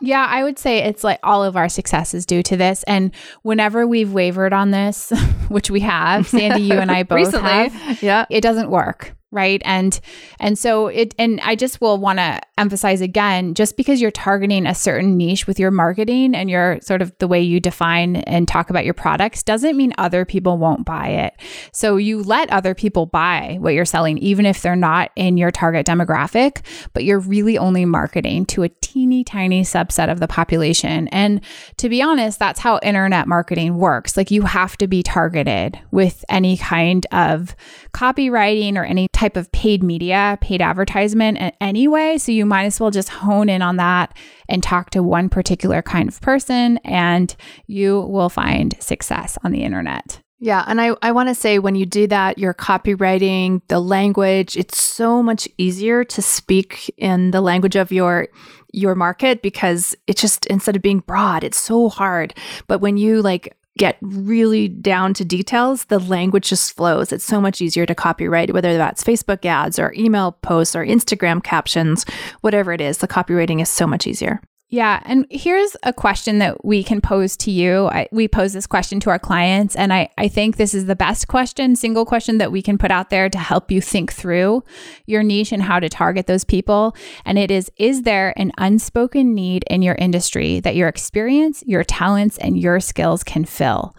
Yeah, 0.00 0.24
I 0.30 0.44
would 0.44 0.60
say 0.60 0.78
it's 0.84 1.02
like 1.02 1.18
all 1.24 1.42
of 1.42 1.56
our 1.56 1.68
success 1.68 2.14
is 2.14 2.24
due 2.24 2.44
to 2.44 2.56
this. 2.56 2.84
And 2.84 3.10
whenever 3.42 3.84
we've 3.84 4.12
wavered 4.12 4.52
on 4.52 4.70
this, 4.70 5.10
which 5.48 5.72
we 5.72 5.80
have, 5.80 6.28
Sandy, 6.28 6.62
you 6.62 6.74
and 6.74 6.88
I 6.88 7.02
both 7.02 7.16
Recently, 7.16 7.50
have, 7.50 8.00
yeah. 8.00 8.26
it 8.30 8.42
doesn't 8.42 8.70
work 8.70 9.16
right? 9.32 9.62
And 9.64 9.98
and 10.38 10.58
so 10.58 10.88
it 10.88 11.14
and 11.18 11.40
i 11.40 11.56
just 11.56 11.80
will 11.80 11.98
want 11.98 12.18
to 12.18 12.40
emphasize 12.58 13.00
again 13.00 13.54
just 13.54 13.76
because 13.76 14.00
you're 14.00 14.10
targeting 14.10 14.66
a 14.66 14.74
certain 14.74 15.16
niche 15.16 15.46
with 15.46 15.58
your 15.58 15.70
marketing 15.70 16.34
and 16.34 16.50
your 16.50 16.78
sort 16.80 17.02
of 17.02 17.16
the 17.18 17.26
way 17.26 17.40
you 17.40 17.58
define 17.58 18.16
and 18.16 18.46
talk 18.46 18.70
about 18.70 18.84
your 18.84 18.94
products 18.94 19.42
doesn't 19.42 19.76
mean 19.76 19.92
other 19.98 20.24
people 20.24 20.58
won't 20.58 20.84
buy 20.84 21.08
it. 21.08 21.34
So 21.72 21.96
you 21.96 22.22
let 22.22 22.50
other 22.50 22.74
people 22.74 23.06
buy 23.06 23.56
what 23.60 23.74
you're 23.74 23.84
selling 23.84 24.18
even 24.18 24.46
if 24.46 24.62
they're 24.62 24.76
not 24.76 25.10
in 25.16 25.36
your 25.36 25.50
target 25.50 25.86
demographic 25.86 26.64
but 26.92 27.04
you're 27.04 27.18
really 27.18 27.56
only 27.56 27.84
marketing 27.84 28.44
to 28.46 28.62
a 28.62 28.68
teeny 28.68 29.24
tiny 29.24 29.62
subset 29.62 30.12
of 30.12 30.20
the 30.20 30.28
population. 30.28 31.08
And 31.08 31.40
to 31.78 31.88
be 31.88 32.02
honest 32.02 32.38
that's 32.38 32.60
how 32.60 32.78
internet 32.82 33.26
marketing 33.26 33.78
works. 33.78 34.16
Like 34.16 34.30
you 34.30 34.42
have 34.42 34.76
to 34.78 34.86
be 34.86 35.02
targeted 35.02 35.78
with 35.90 36.24
any 36.28 36.56
kind 36.58 37.06
of 37.12 37.56
copywriting 37.92 38.76
or 38.76 38.84
any 38.84 39.08
type 39.08 39.21
of 39.36 39.50
paid 39.52 39.82
media, 39.82 40.38
paid 40.40 40.60
advertisement 40.60 41.54
anyway. 41.60 42.18
So 42.18 42.32
you 42.32 42.44
might 42.44 42.64
as 42.64 42.80
well 42.80 42.90
just 42.90 43.08
hone 43.08 43.48
in 43.48 43.62
on 43.62 43.76
that 43.76 44.16
and 44.48 44.62
talk 44.62 44.90
to 44.90 45.02
one 45.02 45.28
particular 45.28 45.82
kind 45.82 46.08
of 46.08 46.20
person, 46.20 46.78
and 46.84 47.34
you 47.66 48.00
will 48.00 48.28
find 48.28 48.74
success 48.80 49.38
on 49.44 49.52
the 49.52 49.62
internet. 49.62 50.20
Yeah. 50.38 50.64
And 50.66 50.80
I, 50.80 50.96
I 51.02 51.12
want 51.12 51.28
to 51.28 51.36
say 51.36 51.60
when 51.60 51.76
you 51.76 51.86
do 51.86 52.08
that, 52.08 52.36
your 52.36 52.52
copywriting, 52.52 53.60
the 53.68 53.78
language, 53.78 54.56
it's 54.56 54.82
so 54.82 55.22
much 55.22 55.48
easier 55.56 56.02
to 56.02 56.20
speak 56.20 56.92
in 56.98 57.30
the 57.30 57.40
language 57.40 57.76
of 57.76 57.92
your 57.92 58.26
your 58.72 58.96
market 58.96 59.40
because 59.42 59.94
it's 60.06 60.20
just 60.20 60.46
instead 60.46 60.74
of 60.74 60.82
being 60.82 61.00
broad, 61.00 61.44
it's 61.44 61.60
so 61.60 61.88
hard. 61.88 62.34
But 62.66 62.80
when 62.80 62.96
you 62.96 63.22
like 63.22 63.56
get 63.78 63.96
really 64.02 64.68
down 64.68 65.14
to 65.14 65.24
details, 65.24 65.84
the 65.84 65.98
language 65.98 66.48
just 66.48 66.76
flows. 66.76 67.12
It's 67.12 67.24
so 67.24 67.40
much 67.40 67.60
easier 67.60 67.86
to 67.86 67.94
copyright, 67.94 68.52
whether 68.52 68.76
that's 68.76 69.02
Facebook 69.02 69.44
ads 69.44 69.78
or 69.78 69.94
email 69.96 70.32
posts 70.42 70.76
or 70.76 70.84
Instagram 70.84 71.42
captions, 71.42 72.04
whatever 72.42 72.72
it 72.72 72.80
is, 72.80 72.98
the 72.98 73.08
copywriting 73.08 73.62
is 73.62 73.68
so 73.68 73.86
much 73.86 74.06
easier. 74.06 74.40
Yeah. 74.72 75.02
And 75.04 75.26
here's 75.28 75.76
a 75.82 75.92
question 75.92 76.38
that 76.38 76.64
we 76.64 76.82
can 76.82 77.02
pose 77.02 77.36
to 77.36 77.50
you. 77.50 77.88
I, 77.88 78.08
we 78.10 78.26
pose 78.26 78.54
this 78.54 78.66
question 78.66 79.00
to 79.00 79.10
our 79.10 79.18
clients, 79.18 79.76
and 79.76 79.92
I, 79.92 80.08
I 80.16 80.28
think 80.28 80.56
this 80.56 80.72
is 80.72 80.86
the 80.86 80.96
best 80.96 81.28
question, 81.28 81.76
single 81.76 82.06
question 82.06 82.38
that 82.38 82.50
we 82.50 82.62
can 82.62 82.78
put 82.78 82.90
out 82.90 83.10
there 83.10 83.28
to 83.28 83.36
help 83.36 83.70
you 83.70 83.82
think 83.82 84.10
through 84.10 84.64
your 85.04 85.22
niche 85.22 85.52
and 85.52 85.62
how 85.62 85.78
to 85.78 85.90
target 85.90 86.26
those 86.26 86.44
people. 86.44 86.96
And 87.26 87.38
it 87.38 87.50
is 87.50 87.70
Is 87.76 88.02
there 88.02 88.32
an 88.38 88.50
unspoken 88.56 89.34
need 89.34 89.62
in 89.68 89.82
your 89.82 89.96
industry 89.96 90.58
that 90.60 90.74
your 90.74 90.88
experience, 90.88 91.62
your 91.66 91.84
talents, 91.84 92.38
and 92.38 92.58
your 92.58 92.80
skills 92.80 93.22
can 93.22 93.44
fill? 93.44 93.94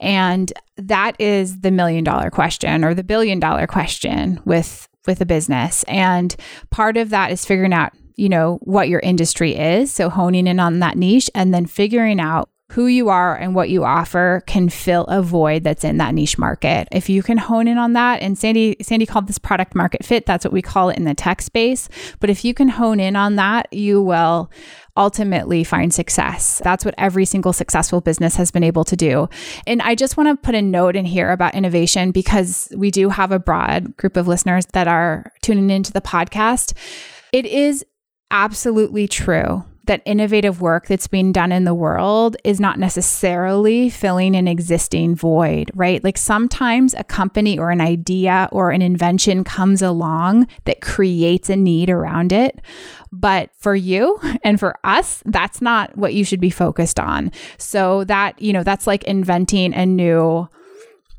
And 0.00 0.52
that 0.76 1.14
is 1.20 1.60
the 1.60 1.70
million 1.70 2.02
dollar 2.02 2.30
question 2.30 2.84
or 2.84 2.94
the 2.94 3.04
billion 3.04 3.38
dollar 3.38 3.68
question 3.68 4.40
with 4.44 4.88
with 5.06 5.20
a 5.20 5.26
business. 5.26 5.84
And 5.84 6.34
part 6.70 6.96
of 6.96 7.10
that 7.10 7.30
is 7.30 7.44
figuring 7.44 7.72
out 7.72 7.92
you 8.16 8.28
know, 8.28 8.58
what 8.62 8.88
your 8.88 9.00
industry 9.00 9.54
is. 9.54 9.92
So 9.92 10.08
honing 10.10 10.46
in 10.46 10.58
on 10.58 10.80
that 10.80 10.96
niche 10.96 11.30
and 11.34 11.52
then 11.54 11.66
figuring 11.66 12.20
out 12.20 12.48
who 12.70 12.86
you 12.86 13.08
are 13.08 13.36
and 13.36 13.54
what 13.54 13.70
you 13.70 13.84
offer 13.84 14.42
can 14.46 14.68
fill 14.68 15.04
a 15.04 15.22
void 15.22 15.62
that's 15.62 15.84
in 15.84 15.98
that 15.98 16.14
niche 16.14 16.36
market. 16.36 16.88
If 16.90 17.08
you 17.08 17.22
can 17.22 17.38
hone 17.38 17.68
in 17.68 17.78
on 17.78 17.92
that, 17.92 18.22
and 18.22 18.36
Sandy 18.36 18.76
Sandy 18.82 19.06
called 19.06 19.28
this 19.28 19.38
product 19.38 19.74
market 19.76 20.04
fit, 20.04 20.26
that's 20.26 20.44
what 20.44 20.52
we 20.52 20.62
call 20.62 20.90
it 20.90 20.96
in 20.96 21.04
the 21.04 21.14
tech 21.14 21.42
space. 21.42 21.88
But 22.18 22.28
if 22.28 22.44
you 22.44 22.54
can 22.54 22.68
hone 22.68 22.98
in 22.98 23.14
on 23.14 23.36
that, 23.36 23.72
you 23.72 24.02
will 24.02 24.50
ultimately 24.96 25.62
find 25.62 25.94
success. 25.94 26.60
That's 26.64 26.84
what 26.84 26.94
every 26.98 27.24
single 27.24 27.52
successful 27.52 28.00
business 28.00 28.34
has 28.36 28.50
been 28.50 28.64
able 28.64 28.84
to 28.84 28.96
do. 28.96 29.28
And 29.66 29.80
I 29.82 29.94
just 29.94 30.16
want 30.16 30.28
to 30.28 30.36
put 30.36 30.54
a 30.54 30.62
note 30.62 30.96
in 30.96 31.04
here 31.04 31.30
about 31.30 31.54
innovation 31.54 32.10
because 32.10 32.72
we 32.76 32.90
do 32.90 33.10
have 33.10 33.30
a 33.30 33.38
broad 33.38 33.96
group 33.96 34.16
of 34.16 34.26
listeners 34.26 34.66
that 34.72 34.88
are 34.88 35.30
tuning 35.42 35.70
into 35.70 35.92
the 35.92 36.00
podcast. 36.00 36.76
It 37.32 37.46
is 37.46 37.84
absolutely 38.30 39.08
true 39.08 39.64
that 39.86 40.02
innovative 40.04 40.60
work 40.60 40.86
that's 40.86 41.06
being 41.06 41.32
done 41.32 41.52
in 41.52 41.64
the 41.64 41.74
world 41.74 42.36
is 42.44 42.60
not 42.60 42.78
necessarily 42.78 43.88
filling 43.88 44.34
an 44.34 44.48
existing 44.48 45.14
void, 45.14 45.70
right? 45.74 46.02
Like 46.02 46.18
sometimes 46.18 46.94
a 46.94 47.04
company 47.04 47.58
or 47.58 47.70
an 47.70 47.80
idea 47.80 48.48
or 48.52 48.70
an 48.70 48.82
invention 48.82 49.44
comes 49.44 49.82
along 49.82 50.48
that 50.64 50.80
creates 50.80 51.48
a 51.48 51.56
need 51.56 51.88
around 51.88 52.32
it. 52.32 52.60
But 53.12 53.50
for 53.56 53.74
you 53.74 54.18
and 54.42 54.58
for 54.58 54.76
us, 54.84 55.22
that's 55.24 55.62
not 55.62 55.96
what 55.96 56.14
you 56.14 56.24
should 56.24 56.40
be 56.40 56.50
focused 56.50 56.98
on. 56.98 57.30
So 57.58 58.04
that, 58.04 58.40
you 58.42 58.52
know, 58.52 58.64
that's 58.64 58.86
like 58.86 59.04
inventing 59.04 59.72
a 59.72 59.86
new 59.86 60.48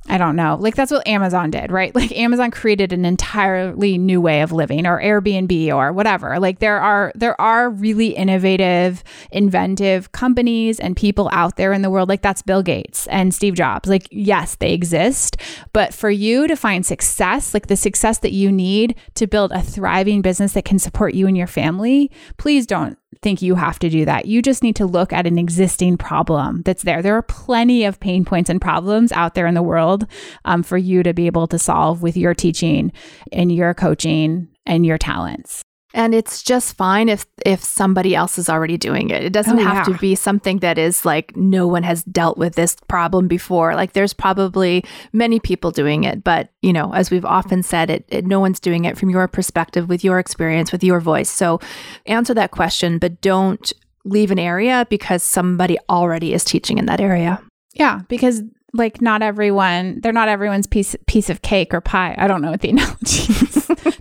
I 0.09 0.17
don't 0.17 0.35
know. 0.35 0.57
Like 0.59 0.75
that's 0.75 0.91
what 0.91 1.05
Amazon 1.07 1.51
did, 1.51 1.71
right? 1.71 1.93
Like 1.97 2.15
Amazon 2.15 2.51
created 2.51 2.93
an 2.93 3.05
entirely 3.05 3.97
new 3.97 4.21
way 4.21 4.41
of 4.41 4.51
living 4.51 4.85
or 4.85 5.01
Airbnb 5.01 5.73
or 5.73 5.91
whatever. 5.91 6.39
Like 6.39 6.59
there 6.59 6.79
are 6.79 7.11
there 7.15 7.39
are 7.41 7.69
really 7.69 8.09
innovative, 8.09 9.03
inventive 9.31 10.11
companies 10.11 10.79
and 10.79 10.95
people 10.95 11.29
out 11.33 11.57
there 11.57 11.73
in 11.73 11.81
the 11.81 11.89
world 11.89 12.07
like 12.07 12.21
that's 12.21 12.41
Bill 12.43 12.61
Gates 12.61 13.07
and 13.07 13.33
Steve 13.33 13.55
Jobs. 13.55 13.89
Like 13.89 14.07
yes, 14.11 14.55
they 14.55 14.73
exist, 14.73 15.37
but 15.73 15.93
for 15.93 16.09
you 16.09 16.47
to 16.47 16.55
find 16.55 16.85
success, 16.85 17.53
like 17.53 17.67
the 17.67 17.75
success 17.75 18.19
that 18.19 18.31
you 18.31 18.51
need 18.51 18.95
to 19.15 19.27
build 19.27 19.51
a 19.51 19.61
thriving 19.61 20.21
business 20.21 20.53
that 20.53 20.65
can 20.65 20.79
support 20.79 21.15
you 21.15 21.27
and 21.27 21.35
your 21.35 21.47
family, 21.47 22.11
please 22.37 22.65
don't 22.65 22.97
think 23.21 23.41
you 23.41 23.56
have 23.56 23.80
to 23.80 23.89
do 23.89 24.06
that. 24.06 24.25
You 24.25 24.41
just 24.41 24.63
need 24.63 24.75
to 24.77 24.86
look 24.86 25.13
at 25.13 25.27
an 25.27 25.38
existing 25.38 25.97
problem 25.97 26.62
that's 26.63 26.84
there. 26.84 27.01
There 27.01 27.15
are 27.15 27.21
plenty 27.21 27.86
of 27.86 27.99
pain 27.99 28.25
points 28.25 28.49
and 28.49 28.62
problems 28.62 29.12
out 29.12 29.36
there 29.36 29.47
in 29.47 29.53
the 29.53 29.63
world 29.63 30.08
um, 30.45 30.63
for 30.63 30.77
you 30.77 31.03
to 31.03 31.13
be 31.13 31.27
able 31.27 31.47
to 31.47 31.60
solve 31.60 32.01
with 32.01 32.17
your 32.17 32.34
teaching 32.34 32.91
and 33.32 33.51
your 33.51 33.73
coaching 33.73 34.47
and 34.65 34.86
your 34.86 34.97
talents. 34.97 35.63
And 35.97 36.13
it's 36.13 36.43
just 36.43 36.77
fine 36.77 37.10
if 37.10 37.25
if 37.45 37.63
somebody 37.63 38.13
else 38.15 38.38
is 38.38 38.49
already 38.49 38.77
doing 38.77 39.10
it. 39.10 39.23
It 39.23 39.33
doesn't 39.33 39.60
Oh, 39.60 39.63
have 39.63 39.88
yeah. 39.88 39.93
to 39.95 39.99
be 39.99 40.13
something 40.15 40.60
that 40.60 40.77
is 40.77 41.03
like 41.05 41.36
no 41.36 41.65
one 41.67 41.81
has 41.83 42.03
dealt 42.03 42.38
with 42.38 42.53
this 42.55 42.75
problem 42.88 43.27
before. 43.27 43.73
Like 43.75 43.93
there's 43.93 44.13
probably 44.13 44.86
many 45.12 45.39
people 45.39 45.71
doing 45.71 46.03
it, 46.03 46.23
but 46.23 46.49
you 46.62 46.71
know, 46.71 46.93
as 46.93 47.10
we've 47.10 47.25
often 47.25 47.63
said, 47.63 47.89
it, 47.89 48.05
it 48.10 48.25
no 48.25 48.39
one's 48.39 48.60
doing 48.60 48.86
it 48.86 48.95
from 48.97 49.10
your 49.10 49.27
perspective, 49.27 49.89
with 49.89 50.03
your 50.03 50.19
experience, 50.19 50.71
with 50.71 50.83
your 50.83 50.99
voice. 50.99 51.29
So 51.31 51.60
answer 52.05 52.33
that 52.36 52.51
question, 52.51 52.99
but 52.99 53.19
don't 53.21 53.73
leave 54.05 54.29
an 54.31 54.39
area 54.39 54.86
because 54.89 55.23
somebody 55.23 55.77
already 55.89 56.31
is 56.33 56.43
teaching 56.43 56.77
in 56.77 56.86
that 56.86 57.01
area. 57.01 57.41
Yeah, 57.73 58.01
because 58.07 58.43
like 58.73 59.01
not 59.01 59.21
everyone, 59.23 59.99
they're 60.01 60.13
not 60.13 60.27
everyone's 60.29 60.67
piece 60.67 60.95
piece 61.07 61.29
of 61.31 61.41
cake 61.41 61.73
or 61.73 61.81
pie. 61.81 62.13
I 62.19 62.27
don't 62.27 62.41
know 62.43 62.51
what 62.51 62.62
the 62.62 62.69
analogy. 62.75 63.33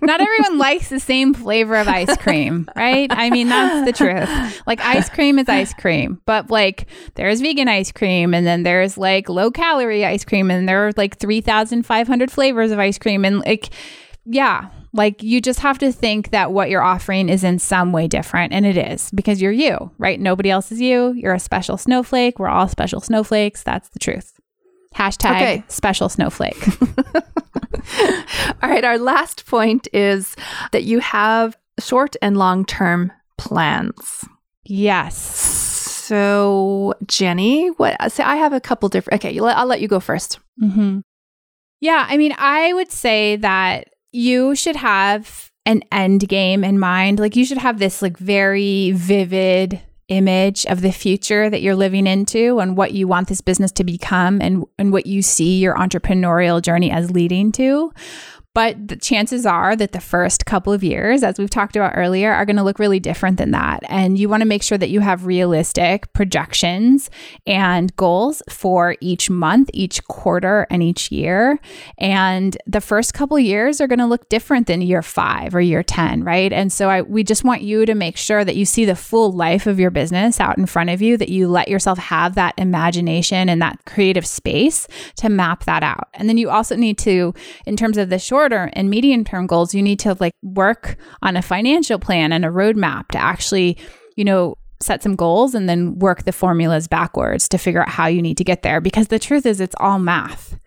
Not 0.01 0.21
everyone 0.21 0.57
likes 0.57 0.89
the 0.89 0.99
same 0.99 1.33
flavor 1.33 1.75
of 1.75 1.87
ice 1.87 2.15
cream, 2.17 2.67
right? 2.75 3.07
I 3.11 3.29
mean, 3.29 3.49
that's 3.49 3.85
the 3.85 3.93
truth. 3.93 4.63
Like 4.67 4.79
ice 4.81 5.09
cream 5.09 5.39
is 5.39 5.47
ice 5.49 5.73
cream, 5.73 6.21
but 6.25 6.49
like 6.49 6.87
there's 7.15 7.41
vegan 7.41 7.67
ice 7.67 7.91
cream 7.91 8.33
and 8.33 8.45
then 8.45 8.63
there's 8.63 8.97
like 8.97 9.29
low 9.29 9.51
calorie 9.51 10.05
ice 10.05 10.25
cream 10.25 10.51
and 10.51 10.67
there 10.67 10.87
are 10.87 10.91
like 10.97 11.17
3,500 11.17 12.31
flavors 12.31 12.71
of 12.71 12.79
ice 12.79 12.97
cream 12.97 13.23
and 13.25 13.39
like 13.39 13.69
yeah, 14.25 14.69
like 14.93 15.23
you 15.23 15.39
just 15.39 15.59
have 15.61 15.77
to 15.79 15.91
think 15.91 16.31
that 16.31 16.51
what 16.51 16.69
you're 16.69 16.81
offering 16.81 17.29
is 17.29 17.43
in 17.43 17.59
some 17.59 17.91
way 17.93 18.07
different. 18.07 18.51
And 18.51 18.65
it 18.65 18.75
is 18.77 19.09
because 19.11 19.41
you're 19.41 19.51
you, 19.53 19.91
right? 19.97 20.19
Nobody 20.19 20.49
else 20.49 20.71
is 20.71 20.81
you. 20.81 21.13
You're 21.13 21.33
a 21.35 21.39
special 21.39 21.77
snowflake. 21.77 22.39
We're 22.39 22.49
all 22.49 22.67
special 22.67 22.99
snowflakes. 22.99 23.63
That's 23.63 23.87
the 23.89 23.99
truth. 23.99 24.33
Hashtag 24.95 25.35
Okay. 25.35 25.63
special 25.69 26.09
snowflake. 26.09 26.57
All 28.63 28.69
right, 28.69 28.83
our 28.83 28.97
last 28.97 29.45
point 29.45 29.87
is 29.93 30.35
that 30.71 30.83
you 30.83 30.99
have 30.99 31.57
short 31.79 32.15
and 32.21 32.37
long 32.37 32.65
term 32.65 33.11
plans. 33.37 34.25
yes. 34.65 35.15
So, 36.07 36.93
Jenny, 37.05 37.67
what? 37.67 38.11
So 38.13 38.23
I 38.23 38.37
have 38.37 38.53
a 38.53 38.61
couple 38.61 38.87
different. 38.87 39.19
Okay, 39.21 39.37
I'll 39.39 39.65
let 39.65 39.81
you 39.81 39.89
go 39.89 39.99
first. 39.99 40.39
hmm 40.57 40.99
Yeah. 41.81 42.05
I 42.07 42.15
mean, 42.15 42.33
I 42.37 42.71
would 42.73 42.91
say 42.93 43.35
that 43.35 43.89
you 44.13 44.55
should 44.55 44.77
have 44.77 45.51
an 45.65 45.83
end 45.91 46.29
game 46.29 46.63
in 46.63 46.79
mind. 46.79 47.19
Like, 47.19 47.35
you 47.35 47.43
should 47.43 47.57
have 47.57 47.77
this, 47.79 48.01
like, 48.01 48.17
very 48.17 48.91
vivid 48.91 49.81
image 50.09 50.65
of 50.67 50.81
the 50.81 50.91
future 50.91 51.49
that 51.49 51.61
you're 51.61 51.75
living 51.75 52.07
into 52.07 52.59
and 52.59 52.77
what 52.77 52.93
you 52.93 53.07
want 53.07 53.27
this 53.27 53.41
business 53.41 53.71
to 53.73 53.83
become 53.83 54.41
and, 54.41 54.65
and 54.77 54.93
what 54.93 55.05
you 55.05 55.21
see 55.21 55.59
your 55.59 55.75
entrepreneurial 55.75 56.61
journey 56.61 56.91
as 56.91 57.11
leading 57.11 57.51
to. 57.51 57.91
But 58.57 58.87
the 58.87 58.95
chances 58.95 59.45
are 59.45 59.75
that 59.75 59.91
the 59.91 59.99
first 59.99 60.47
couple 60.47 60.73
of 60.73 60.83
years, 60.83 61.21
as 61.21 61.37
we've 61.37 61.47
talked 61.47 61.75
about 61.75 61.93
earlier, 61.93 62.33
are 62.33 62.43
going 62.43 62.55
to 62.55 62.63
look 62.63 62.79
really 62.79 62.99
different 62.99 63.37
than 63.37 63.51
that. 63.51 63.83
And 63.87 64.17
you 64.17 64.27
want 64.29 64.41
to 64.41 64.47
make 64.47 64.63
sure 64.63 64.79
that 64.79 64.89
you 64.89 64.99
have 64.99 65.27
realistic 65.27 66.11
projections 66.13 67.11
and 67.45 67.95
goals 67.97 68.41
for 68.49 68.95
each 68.99 69.29
month, 69.29 69.69
each 69.73 70.03
quarter, 70.05 70.65
and 70.71 70.81
each 70.81 71.11
year. 71.11 71.59
And 71.99 72.57
the 72.65 72.81
first 72.81 73.13
couple 73.13 73.37
years 73.37 73.79
are 73.79 73.85
going 73.85 73.99
to 73.99 74.07
look 74.07 74.27
different 74.27 74.65
than 74.65 74.81
year 74.81 75.03
five 75.03 75.53
or 75.53 75.61
year 75.61 75.83
10, 75.83 76.23
right? 76.23 76.51
And 76.51 76.73
so 76.73 76.89
I, 76.89 77.03
we 77.03 77.23
just 77.23 77.43
want 77.43 77.61
you 77.61 77.85
to 77.85 77.93
make 77.93 78.17
sure 78.17 78.43
that 78.43 78.55
you 78.55 78.65
see 78.65 78.85
the 78.85 78.95
full 78.95 79.31
life 79.31 79.67
of 79.67 79.79
your 79.79 79.91
business 79.91 80.39
out 80.39 80.57
in 80.57 80.65
front 80.65 80.89
of 80.89 80.99
you, 80.99 81.15
that 81.17 81.29
you 81.29 81.47
let 81.47 81.67
yourself 81.67 81.99
have 81.99 82.33
that 82.33 82.55
imagination 82.57 83.49
and 83.49 83.61
that 83.61 83.85
creative 83.85 84.25
space 84.25 84.87
to 85.17 85.29
map 85.29 85.65
that 85.65 85.83
out. 85.83 86.07
And 86.15 86.27
then 86.27 86.39
you 86.39 86.49
also 86.49 86.75
need 86.75 86.97
to, 86.99 87.35
in 87.67 87.77
terms 87.77 87.99
of 87.99 88.09
the 88.09 88.17
shorter 88.47 88.69
and 88.73 88.89
medium 88.89 89.23
term 89.23 89.47
goals, 89.47 89.73
you 89.73 89.81
need 89.81 89.99
to 89.99 90.15
like 90.19 90.33
work 90.43 90.97
on 91.21 91.35
a 91.35 91.41
financial 91.41 91.99
plan 91.99 92.31
and 92.31 92.45
a 92.45 92.49
roadmap 92.49 93.07
to 93.09 93.17
actually, 93.17 93.77
you 94.15 94.23
know, 94.23 94.57
set 94.79 95.01
some 95.01 95.15
goals 95.15 95.55
and 95.55 95.67
then 95.67 95.97
work 95.99 96.23
the 96.23 96.31
formulas 96.31 96.87
backwards 96.87 97.49
to 97.49 97.57
figure 97.57 97.81
out 97.81 97.89
how 97.89 98.07
you 98.07 98.21
need 98.21 98.37
to 98.37 98.43
get 98.43 98.61
there. 98.61 98.79
Because 98.79 99.07
the 99.07 99.19
truth 99.19 99.45
is, 99.45 99.59
it's 99.59 99.75
all 99.79 99.99
math. 99.99 100.57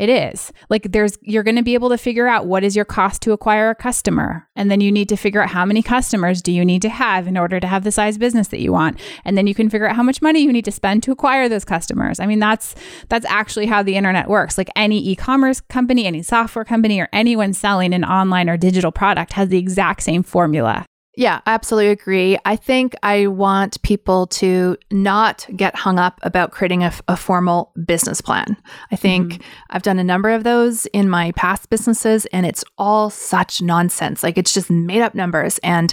It 0.00 0.08
is. 0.08 0.50
Like 0.70 0.92
there's 0.92 1.18
you're 1.20 1.42
going 1.42 1.56
to 1.56 1.62
be 1.62 1.74
able 1.74 1.90
to 1.90 1.98
figure 1.98 2.26
out 2.26 2.46
what 2.46 2.64
is 2.64 2.74
your 2.74 2.86
cost 2.86 3.20
to 3.20 3.32
acquire 3.32 3.68
a 3.68 3.74
customer. 3.74 4.48
And 4.56 4.70
then 4.70 4.80
you 4.80 4.90
need 4.90 5.10
to 5.10 5.16
figure 5.16 5.42
out 5.42 5.50
how 5.50 5.66
many 5.66 5.82
customers 5.82 6.40
do 6.40 6.52
you 6.52 6.64
need 6.64 6.80
to 6.80 6.88
have 6.88 7.26
in 7.26 7.36
order 7.36 7.60
to 7.60 7.66
have 7.66 7.84
the 7.84 7.92
size 7.92 8.16
business 8.16 8.48
that 8.48 8.60
you 8.60 8.72
want. 8.72 8.98
And 9.26 9.36
then 9.36 9.46
you 9.46 9.54
can 9.54 9.68
figure 9.68 9.86
out 9.86 9.96
how 9.96 10.02
much 10.02 10.22
money 10.22 10.40
you 10.40 10.54
need 10.54 10.64
to 10.64 10.72
spend 10.72 11.02
to 11.02 11.12
acquire 11.12 11.50
those 11.50 11.66
customers. 11.66 12.18
I 12.18 12.24
mean 12.24 12.38
that's 12.38 12.74
that's 13.10 13.26
actually 13.26 13.66
how 13.66 13.82
the 13.82 13.94
internet 13.94 14.26
works. 14.26 14.56
Like 14.56 14.70
any 14.74 15.06
e-commerce 15.06 15.60
company, 15.60 16.06
any 16.06 16.22
software 16.22 16.64
company 16.64 16.98
or 16.98 17.10
anyone 17.12 17.52
selling 17.52 17.92
an 17.92 18.02
online 18.02 18.48
or 18.48 18.56
digital 18.56 18.92
product 18.92 19.34
has 19.34 19.50
the 19.50 19.58
exact 19.58 20.02
same 20.02 20.22
formula. 20.22 20.86
Yeah, 21.20 21.42
I 21.44 21.52
absolutely 21.52 21.90
agree. 21.90 22.38
I 22.46 22.56
think 22.56 22.96
I 23.02 23.26
want 23.26 23.82
people 23.82 24.26
to 24.28 24.78
not 24.90 25.46
get 25.54 25.76
hung 25.76 25.98
up 25.98 26.18
about 26.22 26.50
creating 26.50 26.82
a, 26.82 26.94
a 27.08 27.16
formal 27.18 27.72
business 27.84 28.22
plan. 28.22 28.56
I 28.90 28.96
think 28.96 29.34
mm-hmm. 29.34 29.42
I've 29.68 29.82
done 29.82 29.98
a 29.98 30.02
number 30.02 30.30
of 30.30 30.44
those 30.44 30.86
in 30.86 31.10
my 31.10 31.32
past 31.32 31.68
businesses, 31.68 32.24
and 32.32 32.46
it's 32.46 32.64
all 32.78 33.10
such 33.10 33.60
nonsense. 33.60 34.22
Like 34.22 34.38
it's 34.38 34.54
just 34.54 34.70
made 34.70 35.02
up 35.02 35.14
numbers, 35.14 35.58
and 35.58 35.92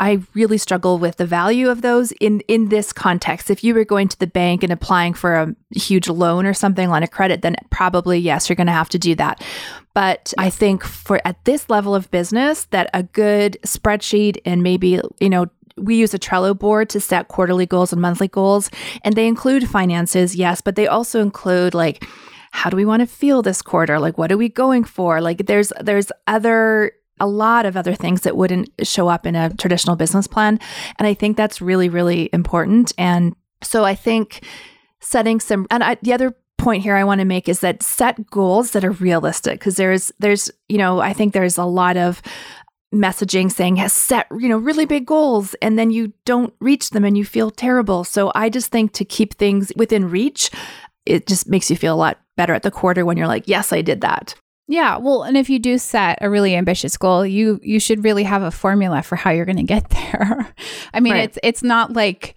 I 0.00 0.20
really 0.34 0.58
struggle 0.58 0.98
with 0.98 1.16
the 1.16 1.24
value 1.24 1.70
of 1.70 1.80
those 1.80 2.12
in 2.20 2.40
in 2.40 2.68
this 2.68 2.92
context. 2.92 3.50
If 3.50 3.64
you 3.64 3.74
were 3.74 3.86
going 3.86 4.08
to 4.08 4.18
the 4.18 4.26
bank 4.26 4.62
and 4.62 4.70
applying 4.70 5.14
for 5.14 5.34
a 5.34 5.54
huge 5.74 6.10
loan 6.10 6.44
or 6.44 6.52
something, 6.52 6.90
line 6.90 7.02
of 7.04 7.10
credit, 7.10 7.40
then 7.40 7.56
probably 7.70 8.18
yes, 8.18 8.50
you're 8.50 8.56
going 8.56 8.66
to 8.66 8.74
have 8.74 8.90
to 8.90 8.98
do 8.98 9.14
that. 9.14 9.42
But 9.98 10.32
I 10.38 10.48
think 10.48 10.84
for 10.84 11.20
at 11.24 11.44
this 11.44 11.68
level 11.68 11.92
of 11.92 12.08
business, 12.12 12.66
that 12.66 12.88
a 12.94 13.02
good 13.02 13.58
spreadsheet 13.66 14.38
and 14.44 14.62
maybe, 14.62 15.00
you 15.18 15.28
know, 15.28 15.46
we 15.76 15.96
use 15.96 16.14
a 16.14 16.20
Trello 16.20 16.56
board 16.56 16.88
to 16.90 17.00
set 17.00 17.26
quarterly 17.26 17.66
goals 17.66 17.92
and 17.92 18.00
monthly 18.00 18.28
goals. 18.28 18.70
And 19.02 19.16
they 19.16 19.26
include 19.26 19.68
finances, 19.68 20.36
yes, 20.36 20.60
but 20.60 20.76
they 20.76 20.86
also 20.86 21.20
include 21.20 21.74
like, 21.74 22.06
how 22.52 22.70
do 22.70 22.76
we 22.76 22.84
want 22.84 23.00
to 23.00 23.08
feel 23.08 23.42
this 23.42 23.60
quarter? 23.60 23.98
Like, 23.98 24.16
what 24.18 24.30
are 24.30 24.36
we 24.36 24.48
going 24.48 24.84
for? 24.84 25.20
Like, 25.20 25.46
there's, 25.46 25.72
there's 25.80 26.12
other 26.28 26.92
a 27.18 27.26
lot 27.26 27.66
of 27.66 27.76
other 27.76 27.96
things 27.96 28.20
that 28.20 28.36
wouldn't 28.36 28.70
show 28.84 29.08
up 29.08 29.26
in 29.26 29.34
a 29.34 29.52
traditional 29.56 29.96
business 29.96 30.28
plan. 30.28 30.60
And 31.00 31.08
I 31.08 31.14
think 31.14 31.36
that's 31.36 31.60
really, 31.60 31.88
really 31.88 32.30
important. 32.32 32.92
And 32.96 33.34
so 33.64 33.82
I 33.82 33.96
think 33.96 34.44
setting 35.00 35.40
some, 35.40 35.66
and 35.72 35.82
I, 35.82 35.96
the 36.02 36.12
other 36.12 36.36
point 36.68 36.82
here 36.82 36.96
I 36.96 37.04
want 37.04 37.20
to 37.20 37.24
make 37.24 37.48
is 37.48 37.60
that 37.60 37.82
set 37.82 38.28
goals 38.28 38.72
that 38.72 38.84
are 38.84 38.90
realistic 38.90 39.58
because 39.58 39.76
there's 39.76 40.12
there's 40.18 40.50
you 40.68 40.76
know 40.76 41.00
I 41.00 41.14
think 41.14 41.32
there's 41.32 41.56
a 41.56 41.64
lot 41.64 41.96
of 41.96 42.20
messaging 42.94 43.50
saying 43.50 43.76
has 43.76 43.94
set 43.94 44.26
you 44.38 44.50
know 44.50 44.58
really 44.58 44.84
big 44.84 45.06
goals 45.06 45.54
and 45.62 45.78
then 45.78 45.90
you 45.90 46.12
don't 46.26 46.52
reach 46.60 46.90
them 46.90 47.06
and 47.06 47.16
you 47.16 47.24
feel 47.24 47.50
terrible. 47.50 48.04
So 48.04 48.30
i 48.34 48.50
just 48.50 48.70
think 48.70 48.92
to 48.92 49.04
keep 49.06 49.38
things 49.38 49.72
within 49.76 50.10
reach 50.10 50.50
it 51.06 51.26
just 51.26 51.48
makes 51.48 51.70
you 51.70 51.76
feel 51.76 51.94
a 51.94 52.02
lot 52.04 52.20
better 52.36 52.52
at 52.52 52.64
the 52.64 52.70
quarter 52.70 53.06
when 53.06 53.16
you're 53.16 53.26
like 53.34 53.48
yes 53.48 53.72
i 53.72 53.80
did 53.80 54.02
that. 54.02 54.34
Yeah 54.66 54.98
well 54.98 55.22
and 55.22 55.38
if 55.38 55.48
you 55.48 55.58
do 55.58 55.78
set 55.78 56.18
a 56.20 56.28
really 56.28 56.54
ambitious 56.54 56.98
goal 56.98 57.24
you 57.24 57.60
you 57.62 57.80
should 57.80 58.04
really 58.04 58.24
have 58.24 58.42
a 58.42 58.50
formula 58.50 59.02
for 59.02 59.16
how 59.16 59.30
you're 59.30 59.46
going 59.46 59.64
to 59.64 59.74
get 59.74 59.88
there. 59.98 60.52
I 60.92 61.00
mean 61.00 61.14
right. 61.14 61.24
it's 61.24 61.38
it's 61.42 61.62
not 61.62 61.94
like 61.94 62.34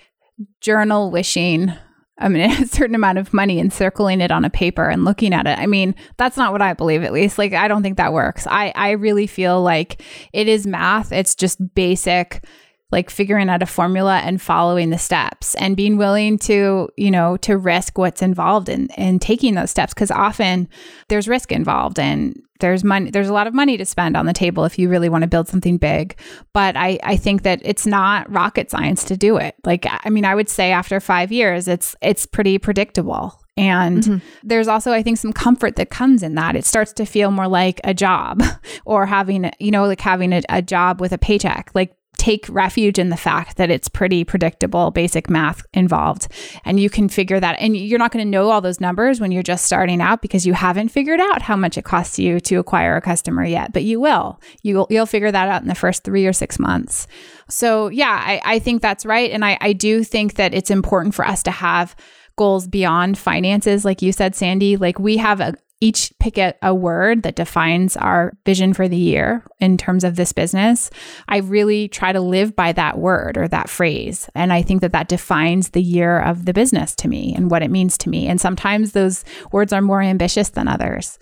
journal 0.62 1.12
wishing 1.12 1.74
I 2.22 2.30
mean, 2.30 2.50
a 2.62 2.68
certain 2.68 2.96
amount 2.96 3.18
of 3.18 3.34
money 3.34 3.60
and 3.60 3.74
circling 3.74 4.22
it 4.22 4.32
on 4.32 4.46
a 4.46 4.50
paper 4.50 4.88
and 4.88 5.04
looking 5.04 5.34
at 5.34 5.48
it. 5.48 5.58
I 5.58 5.68
mean, 5.68 5.96
that's 6.18 6.38
not 6.38 6.52
what 6.52 6.62
I 6.62 6.74
believe, 6.74 7.04
at 7.04 7.14
least. 7.14 7.38
Like, 7.38 7.54
I 7.54 7.68
don't 7.68 7.84
think 7.84 7.98
that 7.98 8.14
works. 8.14 8.48
I, 8.48 8.72
I 8.76 8.92
really 8.92 9.28
feel 9.28 9.62
like 9.62 10.04
it 10.32 10.48
is 10.48 10.68
math. 10.68 11.12
It's 11.12 11.36
just 11.36 11.74
basic 11.76 12.46
like 12.92 13.10
figuring 13.10 13.50
out 13.50 13.64
a 13.64 13.66
formula 13.66 14.20
and 14.20 14.42
following 14.42 14.90
the 14.90 14.98
steps 14.98 15.56
and 15.56 15.78
being 15.78 15.98
willing 15.98 16.38
to 16.38 16.90
you 16.98 17.12
know 17.12 17.38
to 17.38 17.58
risk 17.58 17.98
what's 17.98 18.22
involved 18.22 18.70
in 18.70 18.88
in 18.98 19.20
taking 19.20 19.56
those 19.56 19.72
steps 19.72 19.94
because 19.94 20.12
often 20.12 20.68
there's 21.08 21.28
risk 21.28 21.52
involved 21.52 22.00
and 22.00 22.42
there's 22.60 22.84
money 22.84 23.10
there's 23.10 23.30
a 23.30 23.34
lot 23.34 23.48
of 23.48 23.54
money 23.54 23.78
to 23.78 23.86
spend 23.86 24.16
on 24.16 24.26
the 24.26 24.34
table 24.34 24.66
if 24.66 24.78
you 24.78 24.88
really 24.90 25.10
want 25.10 25.24
to 25.24 25.28
build 25.28 25.48
something 25.48 25.78
big 25.78 26.16
but 26.54 26.76
i 26.78 27.00
i 27.04 27.18
think 27.18 27.44
that 27.44 27.60
it's 27.64 27.88
not 27.88 28.32
rocket 28.32 28.70
science 28.70 29.04
to 29.04 29.18
do 29.18 29.38
it 29.38 29.56
like 29.66 29.86
i 29.90 30.10
mean 30.10 30.26
i 30.26 30.36
would 30.36 30.50
say 30.50 30.72
after 30.72 31.00
5 31.00 31.32
years 31.32 31.68
it's 31.68 31.96
it's 32.02 32.26
pretty 32.26 32.58
predictable 32.58 33.42
and 33.58 34.04
mm-hmm. 34.04 34.18
there's 34.44 34.68
also, 34.68 34.92
I 34.94 35.04
think, 35.04 35.18
some 35.18 35.34
comfort 35.34 35.76
that 35.76 35.90
comes 35.90 36.24
in 36.24 36.36
that. 36.36 36.56
It 36.56 36.66
starts 36.66 36.94
to 36.94 37.06
feel 37.06 37.32
more 37.32 37.48
like 37.48 37.82
a 37.84 37.94
job 37.94 38.42
or 38.86 39.06
having, 39.06 39.52
you 39.60 39.72
know, 39.72 39.86
like 39.86 40.00
having 40.00 40.32
a, 40.34 40.42
a 40.50 40.62
job 40.62 41.02
with 41.02 41.12
a 41.12 41.18
paycheck. 41.18 41.70
Like 41.76 41.94
take 42.22 42.46
refuge 42.50 43.00
in 43.00 43.10
the 43.10 43.18
fact 43.18 43.58
that 43.58 43.72
it's 43.72 43.90
pretty 43.90 44.24
predictable 44.24 44.92
basic 44.92 45.28
math 45.28 45.66
involved. 45.74 46.28
And 46.64 46.80
you 46.80 46.88
can 46.88 47.10
figure 47.10 47.40
that 47.40 47.56
and 47.60 47.76
you're 47.76 47.98
not 47.98 48.12
going 48.12 48.24
to 48.24 48.30
know 48.30 48.52
all 48.52 48.62
those 48.62 48.80
numbers 48.80 49.20
when 49.20 49.32
you're 49.32 49.42
just 49.42 49.66
starting 49.66 50.02
out 50.02 50.22
because 50.22 50.46
you 50.46 50.54
haven't 50.54 50.90
figured 50.90 51.20
out 51.20 51.42
how 51.42 51.56
much 51.56 51.80
it 51.80 51.84
costs 51.84 52.20
you 52.20 52.40
to 52.42 52.58
acquire 52.58 52.96
a 52.96 53.02
customer 53.02 53.44
yet 53.44 53.74
but 53.74 53.84
you 53.84 54.00
will. 54.00 54.40
You'll 54.62 54.86
you'll 54.92 55.08
figure 55.08 55.32
that 55.32 55.50
out 55.50 55.64
in 55.64 55.68
the 55.68 55.74
first 55.74 56.04
three 56.04 56.28
or 56.28 56.34
six 56.34 56.60
months. 56.60 57.08
So 57.50 57.88
yeah 57.88 58.22
i, 58.24 58.40
I 58.46 58.60
think 58.60 58.84
that's 58.84 59.04
right. 59.04 59.32
And 59.32 59.44
I, 59.44 59.58
I 59.60 59.74
do 59.74 60.04
think 60.04 60.36
that 60.36 60.54
it's 60.54 60.70
important 60.70 61.16
for 61.16 61.26
us 61.26 61.42
to 61.44 61.52
have 61.52 61.96
goals 62.38 62.68
beyond 62.68 63.18
finances 63.18 63.84
like 63.84 64.04
you 64.04 64.12
said 64.12 64.36
sandy. 64.36 64.78
Like 64.78 65.00
we 65.00 65.18
have 65.18 65.42
a, 65.42 65.56
each 65.82 66.14
pick 66.20 66.38
a, 66.38 66.54
a, 66.62 66.74
word 66.74 67.24
that 67.24 67.36
defines 67.36 67.98
our 67.98 68.34
vision 68.46 68.74
for 68.74 68.88
the 68.88 68.96
year 68.96 69.44
in 69.60 69.78
terms 69.78 70.04
of 70.04 70.16
this 70.16 70.32
business. 70.32 70.92
I 71.28 71.38
really 71.38 71.88
try 71.88 72.14
to 72.14 72.22
live 72.22 72.56
by 72.56 72.72
that 72.74 73.00
word 73.00 73.36
or 73.36 73.48
that 73.48 73.70
phrase. 73.70 74.30
And 74.36 74.54
I 74.54 74.62
think 74.62 74.82
that 74.82 74.94
that 74.94 75.10
defines 75.10 75.72
the 75.72 75.82
year 75.82 76.20
of 76.20 76.46
the 76.46 76.54
business 76.54 76.96
to 76.98 77.08
me 77.08 77.34
and 77.36 77.50
what 77.50 77.64
it 77.64 77.72
means 77.72 77.98
to 78.00 78.10
me. 78.10 78.28
And 78.28 78.40
sometimes 78.40 78.92
those 78.92 79.26
words 79.52 79.74
are 79.74 79.82
more 79.82 80.02
ambitious 80.02 80.50
than 80.50 80.68
others. 80.68 81.18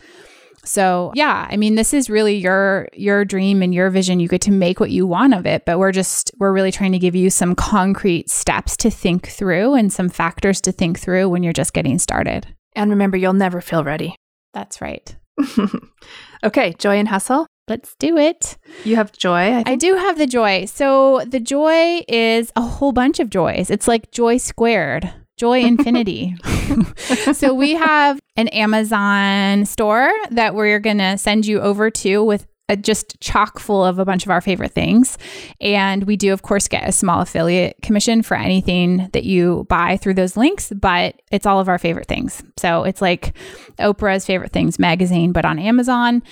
So, 0.65 1.13
yeah, 1.15 1.47
I 1.49 1.55
mean 1.55 1.75
this 1.75 1.93
is 1.93 2.09
really 2.09 2.35
your 2.35 2.89
your 2.93 3.23
dream 3.23 3.63
and 3.63 3.73
your 3.73 3.89
vision. 3.89 4.19
You 4.19 4.27
get 4.27 4.41
to 4.41 4.51
make 4.51 4.79
what 4.79 4.91
you 4.91 5.07
want 5.07 5.33
of 5.33 5.45
it, 5.45 5.65
but 5.65 5.79
we're 5.79 5.93
just 5.93 6.31
we're 6.37 6.51
really 6.51 6.71
trying 6.71 6.91
to 6.91 6.99
give 6.99 7.15
you 7.15 7.29
some 7.29 7.55
concrete 7.55 8.29
steps 8.29 8.75
to 8.77 8.91
think 8.91 9.29
through 9.29 9.75
and 9.75 9.91
some 9.91 10.09
factors 10.09 10.59
to 10.61 10.73
think 10.73 10.99
through 10.99 11.29
when 11.29 11.43
you're 11.43 11.53
just 11.53 11.73
getting 11.73 11.97
started. 11.97 12.45
And 12.75 12.91
remember, 12.91 13.17
you'll 13.17 13.33
never 13.33 13.61
feel 13.61 13.83
ready. 13.83 14.15
That's 14.53 14.81
right. 14.81 15.15
okay, 16.43 16.73
joy 16.77 16.97
and 16.97 17.07
hustle. 17.07 17.47
Let's 17.67 17.95
do 17.99 18.17
it. 18.17 18.57
You 18.83 18.95
have 18.95 19.11
joy. 19.11 19.53
I, 19.53 19.63
I, 19.65 19.75
do 19.75 19.93
have 19.95 20.17
the 20.17 20.25
joy. 20.25 20.65
So 20.65 21.23
the 21.27 21.39
joy 21.39 22.03
is 22.07 22.51
a 22.55 22.61
whole 22.61 22.91
bunch 22.91 23.19
of 23.19 23.29
joys. 23.29 23.69
It's 23.69 23.87
like 23.87 24.09
joy 24.09 24.37
squared, 24.37 25.13
joy 25.37 25.59
infinity. 25.63 26.35
so 27.33 27.53
we 27.53 27.73
have 27.73 28.19
an 28.35 28.47
Amazon 28.47 29.65
store 29.65 30.11
that 30.31 30.55
we're 30.55 30.79
going 30.79 30.97
to 30.97 31.17
send 31.19 31.45
you 31.45 31.61
over 31.61 31.91
to 31.91 32.23
with 32.23 32.47
just 32.75 33.19
chock 33.19 33.59
full 33.59 33.83
of 33.83 33.99
a 33.99 34.05
bunch 34.05 34.25
of 34.25 34.31
our 34.31 34.41
favorite 34.41 34.73
things. 34.73 35.17
And 35.59 36.03
we 36.03 36.15
do, 36.15 36.33
of 36.33 36.41
course, 36.41 36.67
get 36.67 36.87
a 36.87 36.91
small 36.91 37.21
affiliate 37.21 37.77
commission 37.81 38.21
for 38.21 38.35
anything 38.35 39.09
that 39.13 39.23
you 39.23 39.65
buy 39.69 39.97
through 39.97 40.15
those 40.15 40.37
links, 40.37 40.71
but 40.75 41.21
it's 41.31 41.45
all 41.45 41.59
of 41.59 41.69
our 41.69 41.77
favorite 41.77 42.07
things. 42.07 42.43
So 42.57 42.83
it's 42.83 43.01
like 43.01 43.35
Oprah's 43.79 44.25
favorite 44.25 44.51
things 44.51 44.79
magazine, 44.79 45.31
but 45.31 45.45
on 45.45 45.59
Amazon 45.59 46.23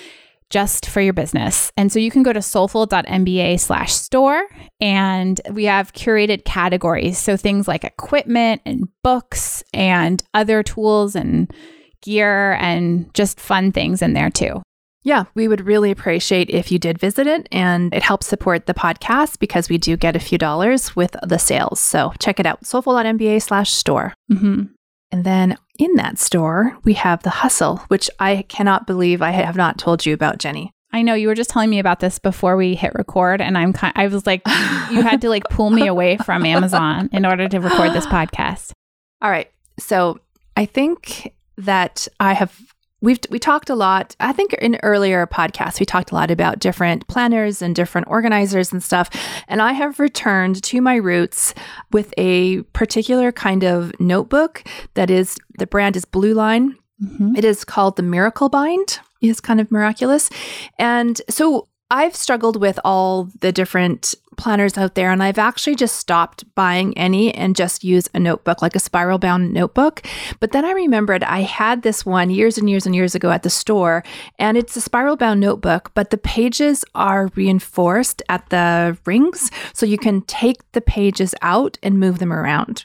just 0.50 0.86
for 0.86 1.00
your 1.00 1.12
business. 1.12 1.70
And 1.76 1.92
so 1.92 1.98
you 1.98 2.10
can 2.10 2.22
go 2.22 2.32
to 2.32 2.40
soulful.mba 2.40 3.60
slash 3.60 3.92
store 3.92 4.42
and 4.80 5.40
we 5.52 5.64
have 5.64 5.92
curated 5.92 6.44
categories. 6.44 7.18
So 7.18 7.36
things 7.36 7.68
like 7.68 7.84
equipment 7.84 8.62
and 8.64 8.88
books 9.02 9.62
and 9.74 10.22
other 10.32 10.62
tools 10.62 11.14
and 11.14 11.52
gear 12.00 12.52
and 12.54 13.12
just 13.14 13.40
fun 13.40 13.72
things 13.72 14.00
in 14.00 14.14
there 14.14 14.30
too. 14.30 14.62
Yeah, 15.04 15.24
we 15.34 15.48
would 15.48 15.64
really 15.64 15.90
appreciate 15.90 16.50
if 16.50 16.72
you 16.72 16.78
did 16.78 16.98
visit 16.98 17.26
it 17.26 17.48
and 17.52 17.94
it 17.94 18.02
helps 18.02 18.26
support 18.26 18.66
the 18.66 18.74
podcast 18.74 19.38
because 19.38 19.68
we 19.68 19.78
do 19.78 19.96
get 19.96 20.16
a 20.16 20.20
few 20.20 20.38
dollars 20.38 20.96
with 20.96 21.16
the 21.22 21.38
sales. 21.38 21.80
So 21.80 22.12
check 22.18 22.40
it 22.40 22.46
out, 22.46 22.66
soulful.mba 22.66 23.40
slash 23.40 23.70
store. 23.70 24.14
Mm-hmm. 24.30 24.64
And 25.10 25.24
then 25.24 25.56
in 25.78 25.94
that 25.94 26.18
store, 26.18 26.76
we 26.84 26.94
have 26.94 27.22
the 27.22 27.30
hustle, 27.30 27.78
which 27.88 28.10
I 28.18 28.44
cannot 28.48 28.86
believe 28.86 29.22
I 29.22 29.30
have 29.30 29.56
not 29.56 29.78
told 29.78 30.04
you 30.04 30.12
about, 30.12 30.38
Jenny. 30.38 30.72
I 30.92 31.02
know 31.02 31.14
you 31.14 31.28
were 31.28 31.34
just 31.34 31.50
telling 31.50 31.70
me 31.70 31.78
about 31.78 32.00
this 32.00 32.18
before 32.18 32.56
we 32.56 32.74
hit 32.74 32.94
record, 32.94 33.40
and 33.40 33.58
I'm 33.58 33.72
kind. 33.72 33.92
I 33.94 34.06
was 34.06 34.26
like, 34.26 34.42
you 34.90 35.02
had 35.02 35.20
to 35.20 35.28
like 35.28 35.44
pull 35.44 35.70
me 35.70 35.86
away 35.86 36.16
from 36.16 36.44
Amazon 36.46 37.10
in 37.12 37.26
order 37.26 37.48
to 37.48 37.58
record 37.58 37.92
this 37.92 38.06
podcast. 38.08 38.72
All 39.20 39.30
right. 39.30 39.50
So 39.78 40.20
I 40.56 40.64
think 40.64 41.34
that 41.58 42.08
I 42.20 42.32
have 42.32 42.58
we've 43.00 43.18
we 43.30 43.38
talked 43.38 43.70
a 43.70 43.74
lot. 43.74 44.16
I 44.20 44.32
think 44.32 44.54
in 44.54 44.78
earlier 44.82 45.26
podcasts 45.26 45.80
we 45.80 45.86
talked 45.86 46.10
a 46.10 46.14
lot 46.14 46.30
about 46.30 46.58
different 46.58 47.06
planners 47.08 47.62
and 47.62 47.74
different 47.74 48.08
organizers 48.08 48.72
and 48.72 48.82
stuff. 48.82 49.10
And 49.48 49.62
I 49.62 49.72
have 49.72 49.98
returned 49.98 50.62
to 50.64 50.80
my 50.80 50.96
roots 50.96 51.54
with 51.92 52.12
a 52.16 52.62
particular 52.72 53.32
kind 53.32 53.64
of 53.64 53.98
notebook 54.00 54.64
that 54.94 55.10
is 55.10 55.36
the 55.58 55.66
brand 55.66 55.96
is 55.96 56.04
Blue 56.04 56.34
Line. 56.34 56.76
Mm-hmm. 57.02 57.36
It 57.36 57.44
is 57.44 57.64
called 57.64 57.96
the 57.96 58.02
Miracle 58.02 58.48
Bind. 58.48 59.00
It's 59.20 59.40
kind 59.40 59.60
of 59.60 59.70
miraculous. 59.70 60.30
And 60.78 61.20
so 61.28 61.68
I've 61.90 62.14
struggled 62.14 62.60
with 62.60 62.78
all 62.84 63.30
the 63.40 63.50
different 63.50 64.14
planners 64.36 64.76
out 64.76 64.94
there, 64.94 65.10
and 65.10 65.22
I've 65.22 65.38
actually 65.38 65.74
just 65.74 65.96
stopped 65.96 66.44
buying 66.54 66.96
any 66.98 67.34
and 67.34 67.56
just 67.56 67.82
use 67.82 68.08
a 68.14 68.20
notebook, 68.20 68.60
like 68.60 68.76
a 68.76 68.80
spiral 68.80 69.18
bound 69.18 69.52
notebook. 69.52 70.06
But 70.38 70.52
then 70.52 70.64
I 70.64 70.72
remembered 70.72 71.24
I 71.24 71.40
had 71.40 71.82
this 71.82 72.04
one 72.04 72.30
years 72.30 72.58
and 72.58 72.68
years 72.68 72.84
and 72.84 72.94
years 72.94 73.14
ago 73.14 73.30
at 73.30 73.42
the 73.42 73.50
store, 73.50 74.04
and 74.38 74.56
it's 74.56 74.76
a 74.76 74.82
spiral 74.82 75.16
bound 75.16 75.40
notebook, 75.40 75.90
but 75.94 76.10
the 76.10 76.18
pages 76.18 76.84
are 76.94 77.30
reinforced 77.34 78.22
at 78.28 78.48
the 78.50 78.96
rings. 79.06 79.50
So 79.72 79.86
you 79.86 79.98
can 79.98 80.20
take 80.22 80.70
the 80.72 80.82
pages 80.82 81.34
out 81.40 81.78
and 81.82 81.98
move 81.98 82.18
them 82.18 82.32
around. 82.32 82.84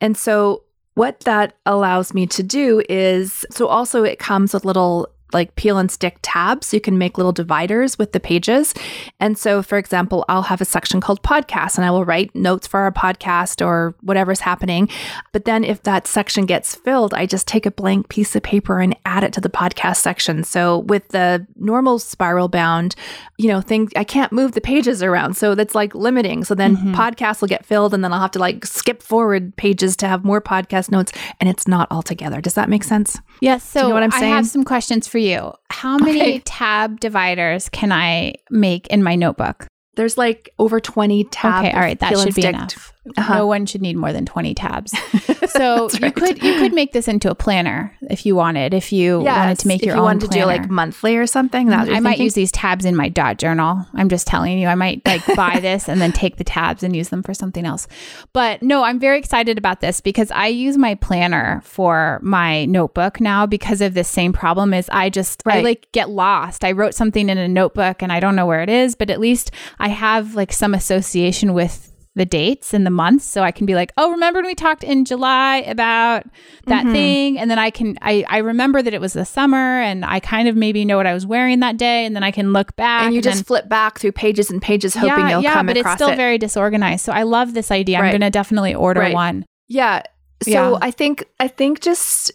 And 0.00 0.16
so 0.16 0.62
what 0.94 1.20
that 1.20 1.54
allows 1.66 2.14
me 2.14 2.26
to 2.26 2.42
do 2.42 2.82
is 2.88 3.44
so 3.50 3.66
also 3.66 4.02
it 4.02 4.18
comes 4.18 4.54
with 4.54 4.64
little 4.64 5.10
like 5.32 5.54
peel 5.56 5.78
and 5.78 5.90
stick 5.90 6.18
tabs. 6.22 6.72
You 6.72 6.80
can 6.80 6.98
make 6.98 7.18
little 7.18 7.32
dividers 7.32 7.98
with 7.98 8.12
the 8.12 8.20
pages. 8.20 8.74
And 9.20 9.36
so, 9.36 9.62
for 9.62 9.78
example, 9.78 10.24
I'll 10.28 10.42
have 10.42 10.60
a 10.60 10.64
section 10.64 11.00
called 11.00 11.22
podcast 11.22 11.76
and 11.76 11.84
I 11.84 11.90
will 11.90 12.04
write 12.04 12.34
notes 12.34 12.66
for 12.66 12.80
our 12.80 12.92
podcast 12.92 13.64
or 13.64 13.94
whatever's 14.00 14.40
happening. 14.40 14.88
But 15.32 15.44
then 15.44 15.64
if 15.64 15.82
that 15.82 16.06
section 16.06 16.46
gets 16.46 16.74
filled, 16.74 17.14
I 17.14 17.26
just 17.26 17.48
take 17.48 17.66
a 17.66 17.70
blank 17.70 18.08
piece 18.08 18.36
of 18.36 18.42
paper 18.42 18.80
and 18.80 18.96
add 19.04 19.24
it 19.24 19.32
to 19.34 19.40
the 19.40 19.48
podcast 19.48 19.96
section. 19.96 20.44
So 20.44 20.80
with 20.80 21.08
the 21.08 21.46
normal 21.56 21.98
spiral 21.98 22.48
bound, 22.48 22.94
you 23.38 23.48
know, 23.48 23.60
thing, 23.60 23.90
I 23.96 24.04
can't 24.04 24.32
move 24.32 24.52
the 24.52 24.60
pages 24.60 25.02
around. 25.02 25.36
So 25.36 25.54
that's 25.54 25.74
like 25.74 25.94
limiting. 25.94 26.44
So 26.44 26.54
then 26.54 26.76
mm-hmm. 26.76 26.94
podcasts 26.94 27.40
will 27.40 27.48
get 27.48 27.66
filled 27.66 27.92
and 27.94 28.02
then 28.04 28.12
I'll 28.12 28.20
have 28.20 28.30
to 28.32 28.38
like 28.38 28.64
skip 28.64 29.02
forward 29.02 29.56
pages 29.56 29.96
to 29.96 30.08
have 30.08 30.24
more 30.24 30.40
podcast 30.40 30.90
notes 30.90 31.12
and 31.40 31.48
it's 31.48 31.66
not 31.66 31.88
all 31.90 32.02
together. 32.02 32.40
Does 32.40 32.54
that 32.54 32.68
make 32.68 32.84
sense? 32.84 33.18
Yes. 33.40 33.64
So 33.64 33.82
you 33.82 33.88
know 33.88 33.94
what 33.94 34.02
I'm 34.02 34.10
saying? 34.12 34.32
I 34.32 34.36
have 34.36 34.46
some 34.46 34.64
questions 34.64 35.08
for 35.08 35.15
you. 35.16 35.52
How 35.70 35.98
many 35.98 36.20
okay. 36.20 36.38
tab 36.44 37.00
dividers 37.00 37.68
can 37.68 37.92
I 37.92 38.34
make 38.50 38.86
in 38.88 39.02
my 39.02 39.14
notebook? 39.14 39.66
There's 39.96 40.18
like 40.18 40.50
over 40.58 40.78
20 40.78 41.24
tabs. 41.24 41.66
Okay, 41.66 41.74
all 41.74 41.80
right, 41.80 41.98
that 42.00 42.18
should 42.18 42.34
be 42.34 42.46
enough. 42.46 42.92
Uh-huh. 43.16 43.38
No 43.38 43.46
one 43.46 43.66
should 43.66 43.82
need 43.82 43.96
more 43.96 44.12
than 44.12 44.26
20 44.26 44.54
tabs. 44.54 44.94
So 45.56 45.88
right. 45.88 46.02
you 46.02 46.12
could 46.12 46.42
you 46.42 46.54
could 46.58 46.74
make 46.74 46.92
this 46.92 47.08
into 47.08 47.30
a 47.30 47.34
planner 47.34 47.96
if 48.10 48.26
you 48.26 48.36
wanted. 48.36 48.74
If 48.74 48.92
you 48.92 49.22
yes, 49.22 49.36
wanted 49.36 49.58
to 49.60 49.68
make 49.68 49.82
your 49.82 49.94
you 49.94 50.00
own 50.00 50.04
wanted 50.04 50.30
planner. 50.30 50.52
to 50.52 50.58
do 50.58 50.62
like 50.62 50.70
monthly 50.70 51.16
or 51.16 51.26
something. 51.26 51.68
That 51.68 51.80
I 51.80 51.84
thinking? 51.84 52.02
might 52.02 52.18
use 52.18 52.34
these 52.34 52.52
tabs 52.52 52.84
in 52.84 52.96
my 52.96 53.08
dot 53.08 53.38
journal. 53.38 53.86
I'm 53.94 54.08
just 54.08 54.26
telling 54.26 54.58
you. 54.58 54.68
I 54.68 54.74
might 54.74 55.02
like 55.06 55.24
buy 55.36 55.60
this 55.60 55.88
and 55.88 56.00
then 56.00 56.12
take 56.12 56.36
the 56.36 56.44
tabs 56.44 56.82
and 56.82 56.94
use 56.94 57.08
them 57.08 57.22
for 57.22 57.34
something 57.34 57.64
else. 57.64 57.88
But 58.32 58.62
no, 58.62 58.84
I'm 58.84 58.98
very 58.98 59.18
excited 59.18 59.58
about 59.58 59.80
this 59.80 60.00
because 60.00 60.30
I 60.30 60.48
use 60.48 60.76
my 60.76 60.94
planner 60.94 61.60
for 61.64 62.20
my 62.22 62.66
notebook 62.66 63.20
now 63.20 63.46
because 63.46 63.80
of 63.80 63.94
this 63.94 64.08
same 64.08 64.32
problem 64.32 64.74
is 64.74 64.88
I 64.90 65.10
just 65.10 65.42
right. 65.46 65.58
I 65.58 65.62
like 65.62 65.88
get 65.92 66.10
lost. 66.10 66.64
I 66.64 66.72
wrote 66.72 66.94
something 66.94 67.28
in 67.28 67.38
a 67.38 67.48
notebook 67.48 68.02
and 68.02 68.12
I 68.12 68.20
don't 68.20 68.36
know 68.36 68.46
where 68.46 68.62
it 68.62 68.70
is, 68.70 68.94
but 68.94 69.10
at 69.10 69.20
least 69.20 69.50
I 69.78 69.88
have 69.88 70.34
like 70.34 70.52
some 70.52 70.74
association 70.74 71.54
with 71.54 71.92
the 72.16 72.24
dates 72.24 72.72
and 72.74 72.86
the 72.86 72.90
months 72.90 73.24
so 73.26 73.42
I 73.42 73.52
can 73.52 73.66
be 73.66 73.74
like, 73.74 73.92
oh, 73.98 74.10
remember 74.10 74.38
when 74.38 74.46
we 74.46 74.54
talked 74.54 74.82
in 74.82 75.04
July 75.04 75.58
about 75.58 76.24
that 76.64 76.84
mm-hmm. 76.84 76.92
thing? 76.92 77.38
And 77.38 77.50
then 77.50 77.58
I 77.58 77.70
can 77.70 77.98
I, 78.00 78.24
I 78.28 78.38
remember 78.38 78.82
that 78.82 78.94
it 78.94 79.00
was 79.02 79.12
the 79.12 79.26
summer 79.26 79.80
and 79.80 80.04
I 80.04 80.18
kind 80.18 80.48
of 80.48 80.56
maybe 80.56 80.84
know 80.86 80.96
what 80.96 81.06
I 81.06 81.12
was 81.12 81.26
wearing 81.26 81.60
that 81.60 81.76
day 81.76 82.06
and 82.06 82.16
then 82.16 82.24
I 82.24 82.30
can 82.30 82.54
look 82.54 82.74
back. 82.74 83.04
And 83.04 83.14
you 83.14 83.18
and 83.18 83.24
just 83.24 83.36
then, 83.36 83.44
flip 83.44 83.68
back 83.68 83.98
through 83.98 84.12
pages 84.12 84.50
and 84.50 84.60
pages 84.62 84.94
hoping 84.94 85.10
yeah, 85.10 85.30
you'll 85.30 85.42
yeah, 85.42 85.54
come 85.54 85.66
but 85.66 85.76
across 85.76 85.94
it's 85.94 86.02
still 86.02 86.14
it. 86.14 86.16
very 86.16 86.38
disorganized. 86.38 87.04
So 87.04 87.12
I 87.12 87.22
love 87.22 87.52
this 87.52 87.70
idea. 87.70 88.00
Right. 88.00 88.06
I'm 88.06 88.12
gonna 88.12 88.30
definitely 88.30 88.74
order 88.74 89.00
right. 89.00 89.14
one. 89.14 89.44
Yeah. 89.68 90.02
So 90.42 90.50
yeah. 90.50 90.78
I 90.80 90.90
think 90.90 91.26
I 91.38 91.48
think 91.48 91.80
just 91.80 92.32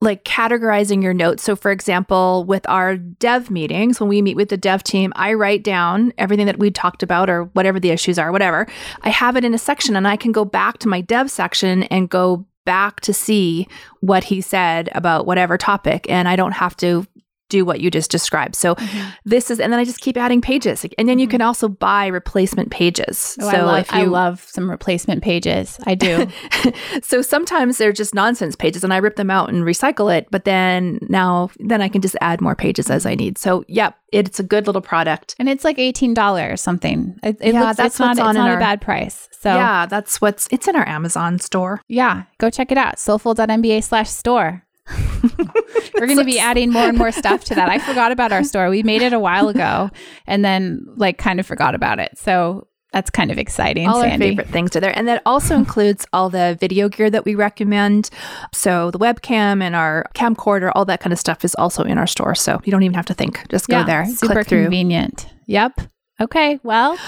like 0.00 0.24
categorizing 0.24 1.02
your 1.02 1.12
notes. 1.12 1.42
So, 1.42 1.54
for 1.54 1.70
example, 1.70 2.44
with 2.44 2.66
our 2.68 2.96
dev 2.96 3.50
meetings, 3.50 4.00
when 4.00 4.08
we 4.08 4.22
meet 4.22 4.36
with 4.36 4.48
the 4.48 4.56
dev 4.56 4.82
team, 4.82 5.12
I 5.14 5.34
write 5.34 5.62
down 5.62 6.12
everything 6.16 6.46
that 6.46 6.58
we 6.58 6.70
talked 6.70 7.02
about 7.02 7.28
or 7.28 7.44
whatever 7.44 7.78
the 7.78 7.90
issues 7.90 8.18
are, 8.18 8.32
whatever. 8.32 8.66
I 9.02 9.10
have 9.10 9.36
it 9.36 9.44
in 9.44 9.54
a 9.54 9.58
section 9.58 9.96
and 9.96 10.08
I 10.08 10.16
can 10.16 10.32
go 10.32 10.44
back 10.44 10.78
to 10.78 10.88
my 10.88 11.02
dev 11.02 11.30
section 11.30 11.82
and 11.84 12.08
go 12.08 12.46
back 12.64 13.00
to 13.00 13.12
see 13.12 13.66
what 14.00 14.24
he 14.24 14.40
said 14.40 14.88
about 14.94 15.26
whatever 15.26 15.58
topic. 15.58 16.06
And 16.08 16.28
I 16.28 16.36
don't 16.36 16.52
have 16.52 16.76
to 16.78 17.06
do 17.50 17.64
what 17.64 17.80
you 17.80 17.90
just 17.90 18.10
described. 18.10 18.56
So 18.56 18.74
mm-hmm. 18.74 19.10
this 19.26 19.50
is, 19.50 19.60
and 19.60 19.70
then 19.70 19.78
I 19.78 19.84
just 19.84 20.00
keep 20.00 20.16
adding 20.16 20.40
pages. 20.40 20.86
And 20.96 21.08
then 21.08 21.18
you 21.18 21.26
mm-hmm. 21.26 21.32
can 21.32 21.42
also 21.42 21.68
buy 21.68 22.06
replacement 22.06 22.70
pages. 22.70 23.36
Oh, 23.40 23.50
so 23.50 23.56
I 23.56 23.60
love, 23.62 23.78
if 23.80 23.92
you, 23.92 23.98
I 23.98 24.04
love 24.04 24.46
some 24.48 24.70
replacement 24.70 25.22
pages. 25.22 25.78
I 25.84 25.94
do. 25.94 26.26
so 27.02 27.20
sometimes 27.20 27.76
they're 27.76 27.92
just 27.92 28.14
nonsense 28.14 28.56
pages 28.56 28.82
and 28.82 28.94
I 28.94 28.96
rip 28.96 29.16
them 29.16 29.30
out 29.30 29.50
and 29.50 29.64
recycle 29.64 30.16
it. 30.16 30.28
But 30.30 30.44
then 30.44 30.98
now, 31.02 31.50
then 31.58 31.82
I 31.82 31.88
can 31.88 32.00
just 32.00 32.16
add 32.20 32.40
more 32.40 32.54
pages 32.54 32.88
as 32.90 33.04
I 33.04 33.14
need. 33.14 33.36
So 33.36 33.64
yep, 33.68 33.98
it's 34.12 34.40
a 34.40 34.44
good 34.44 34.66
little 34.66 34.82
product. 34.82 35.34
And 35.38 35.48
it's 35.48 35.64
like 35.64 35.76
$18 35.76 36.52
or 36.52 36.56
something. 36.56 37.18
It, 37.22 37.36
it 37.40 37.52
yeah, 37.52 37.64
looks, 37.64 37.76
that's 37.76 37.94
it's 37.94 38.00
not, 38.00 38.12
it's 38.12 38.20
not 38.20 38.50
a 38.50 38.58
bad 38.58 38.80
price. 38.80 39.28
So 39.32 39.54
yeah, 39.54 39.86
that's 39.86 40.20
what's, 40.20 40.48
it's 40.50 40.68
in 40.68 40.76
our 40.76 40.88
Amazon 40.88 41.38
store. 41.38 41.80
Yeah, 41.88 42.24
go 42.38 42.50
check 42.50 42.70
it 42.70 42.78
out. 42.78 42.98
soulful.mba 42.98 43.82
slash 43.82 44.08
store. 44.08 44.64
We're 45.94 46.06
going 46.06 46.18
to 46.18 46.24
be 46.24 46.38
adding 46.38 46.72
more 46.72 46.84
and 46.84 46.98
more 46.98 47.12
stuff 47.12 47.44
to 47.44 47.54
that. 47.54 47.68
I 47.68 47.78
forgot 47.78 48.12
about 48.12 48.32
our 48.32 48.44
store. 48.44 48.70
We 48.70 48.82
made 48.82 49.02
it 49.02 49.12
a 49.12 49.18
while 49.18 49.48
ago 49.48 49.90
and 50.26 50.44
then 50.44 50.84
like 50.96 51.18
kind 51.18 51.38
of 51.40 51.46
forgot 51.46 51.74
about 51.74 51.98
it. 51.98 52.16
So 52.18 52.66
that's 52.92 53.10
kind 53.10 53.30
of 53.30 53.38
exciting. 53.38 53.86
All 53.86 54.00
Sandy. 54.00 54.12
our 54.12 54.30
favorite 54.30 54.48
things 54.48 54.74
are 54.74 54.80
there. 54.80 54.96
And 54.96 55.06
that 55.08 55.22
also 55.24 55.54
includes 55.54 56.06
all 56.12 56.28
the 56.28 56.56
video 56.60 56.88
gear 56.88 57.10
that 57.10 57.24
we 57.24 57.34
recommend. 57.34 58.10
So 58.52 58.90
the 58.90 58.98
webcam 58.98 59.62
and 59.62 59.76
our 59.76 60.06
camcorder, 60.14 60.72
all 60.74 60.84
that 60.86 61.00
kind 61.00 61.12
of 61.12 61.18
stuff 61.18 61.44
is 61.44 61.54
also 61.54 61.84
in 61.84 61.98
our 61.98 62.06
store. 62.06 62.34
So 62.34 62.60
you 62.64 62.72
don't 62.72 62.82
even 62.82 62.94
have 62.94 63.06
to 63.06 63.14
think. 63.14 63.48
Just 63.48 63.68
go 63.68 63.78
yeah, 63.78 63.84
there. 63.84 64.06
Super 64.06 64.44
convenient. 64.44 65.28
Yep. 65.46 65.80
Okay. 66.20 66.58
Well, 66.62 66.98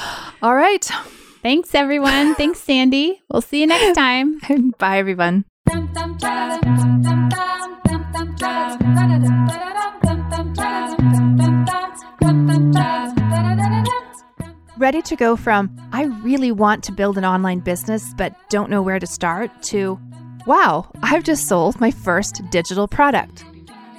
all 0.40 0.54
right. 0.54 0.88
Thanks, 1.42 1.74
everyone. 1.74 2.36
Thanks, 2.36 2.60
Sandy. 2.60 3.20
We'll 3.28 3.42
see 3.42 3.60
you 3.60 3.66
next 3.66 3.96
time. 3.96 4.40
Bye, 4.78 4.98
everyone. 4.98 5.44
Ready 14.76 15.00
to 15.02 15.16
go 15.16 15.36
from, 15.36 15.70
I 15.92 16.04
really 16.22 16.52
want 16.52 16.84
to 16.84 16.92
build 16.92 17.16
an 17.16 17.24
online 17.24 17.60
business 17.60 18.12
but 18.18 18.34
don't 18.50 18.68
know 18.68 18.82
where 18.82 18.98
to 18.98 19.06
start, 19.06 19.62
to, 19.64 19.98
wow, 20.46 20.90
I've 21.02 21.24
just 21.24 21.46
sold 21.46 21.80
my 21.80 21.90
first 21.90 22.42
digital 22.50 22.86
product. 22.88 23.44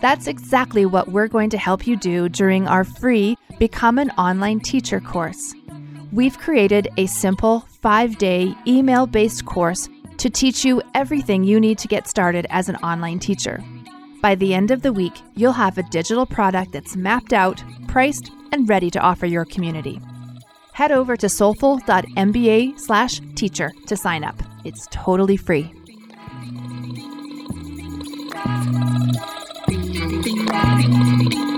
That's 0.01 0.27
exactly 0.27 0.85
what 0.85 1.07
we're 1.07 1.27
going 1.27 1.49
to 1.51 1.57
help 1.57 1.87
you 1.87 1.95
do 1.95 2.29
during 2.29 2.67
our 2.67 2.83
free 2.83 3.37
Become 3.57 3.97
an 3.97 4.11
Online 4.11 4.59
Teacher 4.59 4.99
course. 4.99 5.55
We've 6.11 6.37
created 6.37 6.89
a 6.97 7.07
simple 7.07 7.61
five 7.81 8.17
day 8.17 8.53
email 8.67 9.07
based 9.07 9.45
course 9.45 9.87
to 10.17 10.29
teach 10.29 10.65
you 10.65 10.81
everything 10.93 11.43
you 11.43 11.59
need 11.59 11.79
to 11.79 11.87
get 11.87 12.07
started 12.07 12.45
as 12.49 12.69
an 12.69 12.75
online 12.77 13.19
teacher. 13.19 13.61
By 14.21 14.35
the 14.35 14.53
end 14.53 14.71
of 14.71 14.81
the 14.81 14.93
week, 14.93 15.13
you'll 15.35 15.51
have 15.53 15.77
a 15.77 15.83
digital 15.83 16.25
product 16.25 16.71
that's 16.71 16.95
mapped 16.95 17.33
out, 17.33 17.61
priced, 17.87 18.31
and 18.51 18.69
ready 18.69 18.89
to 18.91 18.99
offer 18.99 19.25
your 19.25 19.45
community. 19.45 19.99
Head 20.71 20.91
over 20.91 21.17
to 21.17 21.29
soulful.mba/teacher 21.29 23.71
to 23.87 23.97
sign 23.97 24.23
up. 24.23 24.41
It's 24.63 24.87
totally 24.91 25.37
free. 25.37 25.73
Thank 30.65 31.33
you. 31.33 31.52